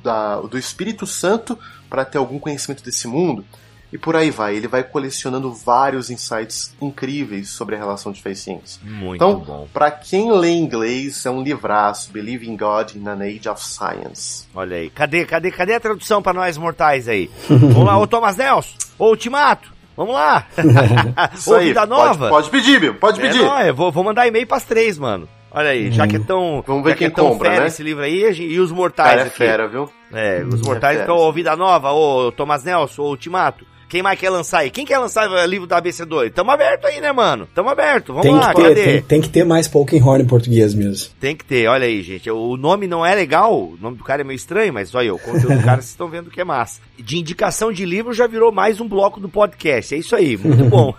[0.02, 1.59] da, do Espírito Santo
[1.95, 3.45] para ter algum conhecimento desse mundo.
[3.92, 8.32] E por aí vai, ele vai colecionando vários insights incríveis sobre a relação de fé
[8.32, 8.80] e ciência.
[8.82, 9.68] Muito então, bom.
[9.72, 14.47] Para quem lê inglês, é um livraço, Believe in God in an Age of Science.
[14.53, 17.30] Olha aí, cadê, cadê, cadê a tradução para nós mortais aí?
[17.49, 20.49] Vamos lá, ô Thomas Nelson, ô Ultimato, vamos lá.
[21.32, 22.28] Isso aí, Vida Nova.
[22.30, 23.45] Pode, pode pedir, meu, pode é pedir.
[23.45, 25.28] É, vou, vou mandar e-mail pras três, mano.
[25.55, 26.64] Olha aí, já que é tão.
[26.66, 27.68] Vamos ver quem é compra, fera né?
[27.68, 29.11] esse livro aí e os mortais.
[29.11, 29.36] Cara, é aqui.
[29.36, 29.88] fera, viu?
[30.12, 30.98] É, os mortais.
[30.98, 33.64] É então, ô Vida Nova, ô Thomas Nelson, ô Ultimato.
[33.88, 34.70] Quem mais quer lançar aí?
[34.70, 36.32] Quem quer lançar o livro da ABC2?
[36.32, 37.46] Tamo aberto aí, né, mano?
[37.55, 38.09] Tamo aberto.
[38.09, 41.12] Vamos tem lá, que ter, tem, tem, que ter mais Pokémon em português mesmo.
[41.20, 42.28] Tem que ter, olha aí, gente.
[42.28, 45.18] O nome não é legal, o nome do cara é meio estranho, mas olha, o
[45.20, 46.80] conteúdo do cara vocês estão vendo que é massa.
[46.98, 49.94] De indicação de livro já virou mais um bloco do podcast.
[49.94, 50.92] É isso aí, muito bom.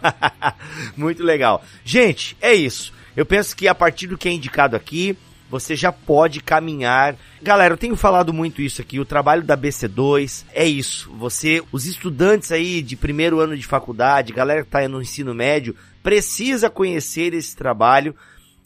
[0.96, 1.62] muito legal.
[1.84, 2.94] Gente, é isso.
[3.16, 5.18] Eu penso que a partir do que é indicado aqui,
[5.50, 7.16] você já pode caminhar.
[7.42, 11.12] Galera, eu tenho falado muito isso aqui, o trabalho da BC2 é isso.
[11.18, 15.76] Você, os estudantes aí de primeiro ano de faculdade, galera que está no ensino médio,
[16.04, 18.16] precisa conhecer esse trabalho,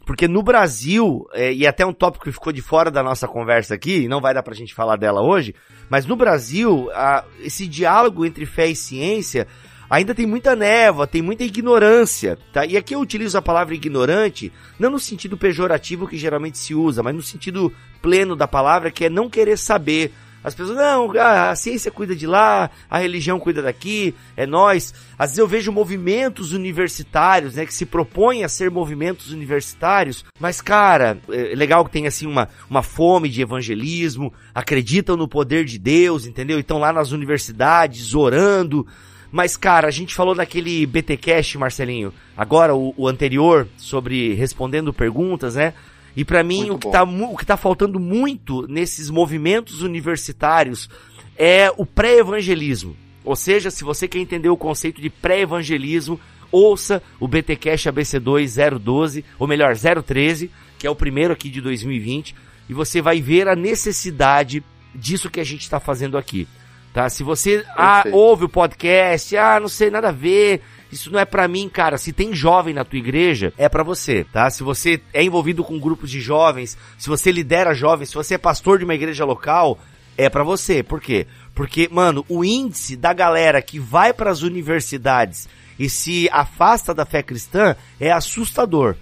[0.05, 3.75] porque no Brasil, é, e até um tópico que ficou de fora da nossa conversa
[3.75, 5.53] aqui, não vai dar pra gente falar dela hoje,
[5.89, 9.47] mas no Brasil, a, esse diálogo entre fé e ciência
[9.89, 12.65] ainda tem muita névoa, tem muita ignorância, tá?
[12.65, 17.01] E aqui eu utilizo a palavra ignorante, não no sentido pejorativo que geralmente se usa,
[17.01, 20.11] mas no sentido pleno da palavra, que é não querer saber
[20.41, 24.93] As pessoas, não, a, ciência cuida de lá, a religião cuida daqui, é nós.
[25.17, 30.61] Às vezes eu vejo movimentos universitários, né, que se propõem a ser movimentos universitários, mas
[30.61, 35.77] cara, é legal que tem assim uma, uma fome de evangelismo, acreditam no poder de
[35.77, 36.57] Deus, entendeu?
[36.57, 38.87] Então lá nas universidades, orando.
[39.31, 45.55] Mas, cara, a gente falou naquele BTcast, Marcelinho, agora o, o anterior, sobre respondendo perguntas,
[45.55, 45.73] né?
[46.15, 50.89] E para mim, o que, tá, o que tá faltando muito nesses movimentos universitários
[51.37, 52.95] é o pré-evangelismo.
[53.23, 56.19] Ou seja, se você quer entender o conceito de pré-evangelismo,
[56.51, 62.35] ouça o BTcast ABC2 012, ou melhor, 013, que é o primeiro aqui de 2020,
[62.67, 64.63] e você vai ver a necessidade
[64.93, 66.47] disso que a gente está fazendo aqui.
[66.93, 67.09] Tá?
[67.09, 70.61] Se você ah, ouve o podcast, ah, não sei nada a ver,
[70.91, 71.97] isso não é para mim, cara.
[71.97, 74.49] Se tem jovem na tua igreja, é para você, tá?
[74.49, 78.37] Se você é envolvido com grupos de jovens, se você lidera jovens, se você é
[78.39, 79.77] pastor de uma igreja local,
[80.17, 80.81] é para você.
[80.81, 81.27] Por quê?
[81.53, 87.05] Porque, mano, o índice da galera que vai para as universidades e se afasta da
[87.05, 88.95] fé cristã é assustador.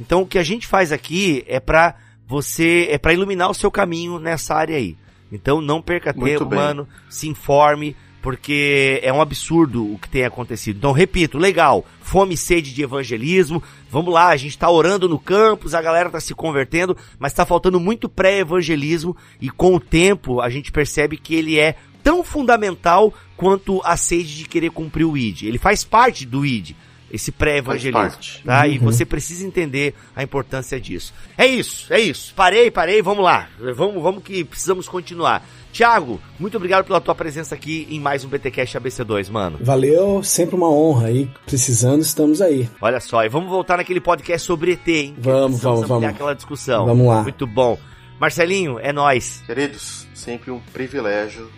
[0.00, 1.94] Então, o que a gente faz aqui é para
[2.26, 4.96] você, é para iluminar o seu caminho nessa área aí.
[5.30, 10.76] Então, não perca tempo, mano, se informe, porque é um absurdo o que tem acontecido.
[10.76, 15.18] Então, repito, legal, fome e sede de evangelismo, vamos lá, a gente está orando no
[15.18, 19.16] campus, a galera está se convertendo, mas está faltando muito pré-evangelismo.
[19.40, 24.36] E com o tempo a gente percebe que ele é tão fundamental quanto a sede
[24.36, 25.42] de querer cumprir o ID.
[25.42, 26.72] Ele faz parte do ID,
[27.10, 28.64] esse pré-evangelismo, tá?
[28.64, 28.72] Uhum.
[28.72, 31.12] E você precisa entender a importância disso.
[31.36, 32.34] É isso, é isso.
[32.34, 33.48] Parei, parei, vamos lá.
[33.74, 35.44] Vamos, vamos que precisamos continuar.
[35.72, 39.58] Tiago, muito obrigado pela tua presença aqui em mais um BTcast ABC2, mano.
[39.60, 42.68] Valeu, sempre uma honra e precisando estamos aí.
[42.80, 45.14] Olha só, e vamos voltar naquele podcast sobre ET, hein?
[45.18, 46.08] Vamos, vamos, vamos.
[46.08, 46.86] aquela discussão.
[46.86, 47.22] Vamos lá.
[47.22, 47.78] Muito bom.
[48.18, 49.42] Marcelinho, é nós.
[49.46, 51.48] Queridos, sempre um privilégio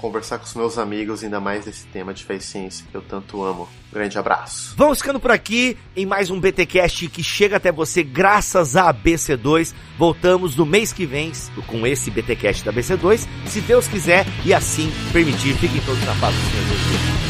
[0.00, 3.02] conversar com os meus amigos, ainda mais desse tema de fé e ciência que eu
[3.02, 3.68] tanto amo.
[3.92, 4.74] Grande abraço.
[4.76, 9.74] Vamos ficando por aqui em mais um BTcast que chega até você graças a BC2.
[9.98, 11.32] Voltamos no mês que vem
[11.66, 15.54] com esse BTcast da BC2, se Deus quiser e assim permitir.
[15.56, 17.29] Fiquem todos na paz do Senhor Jesus.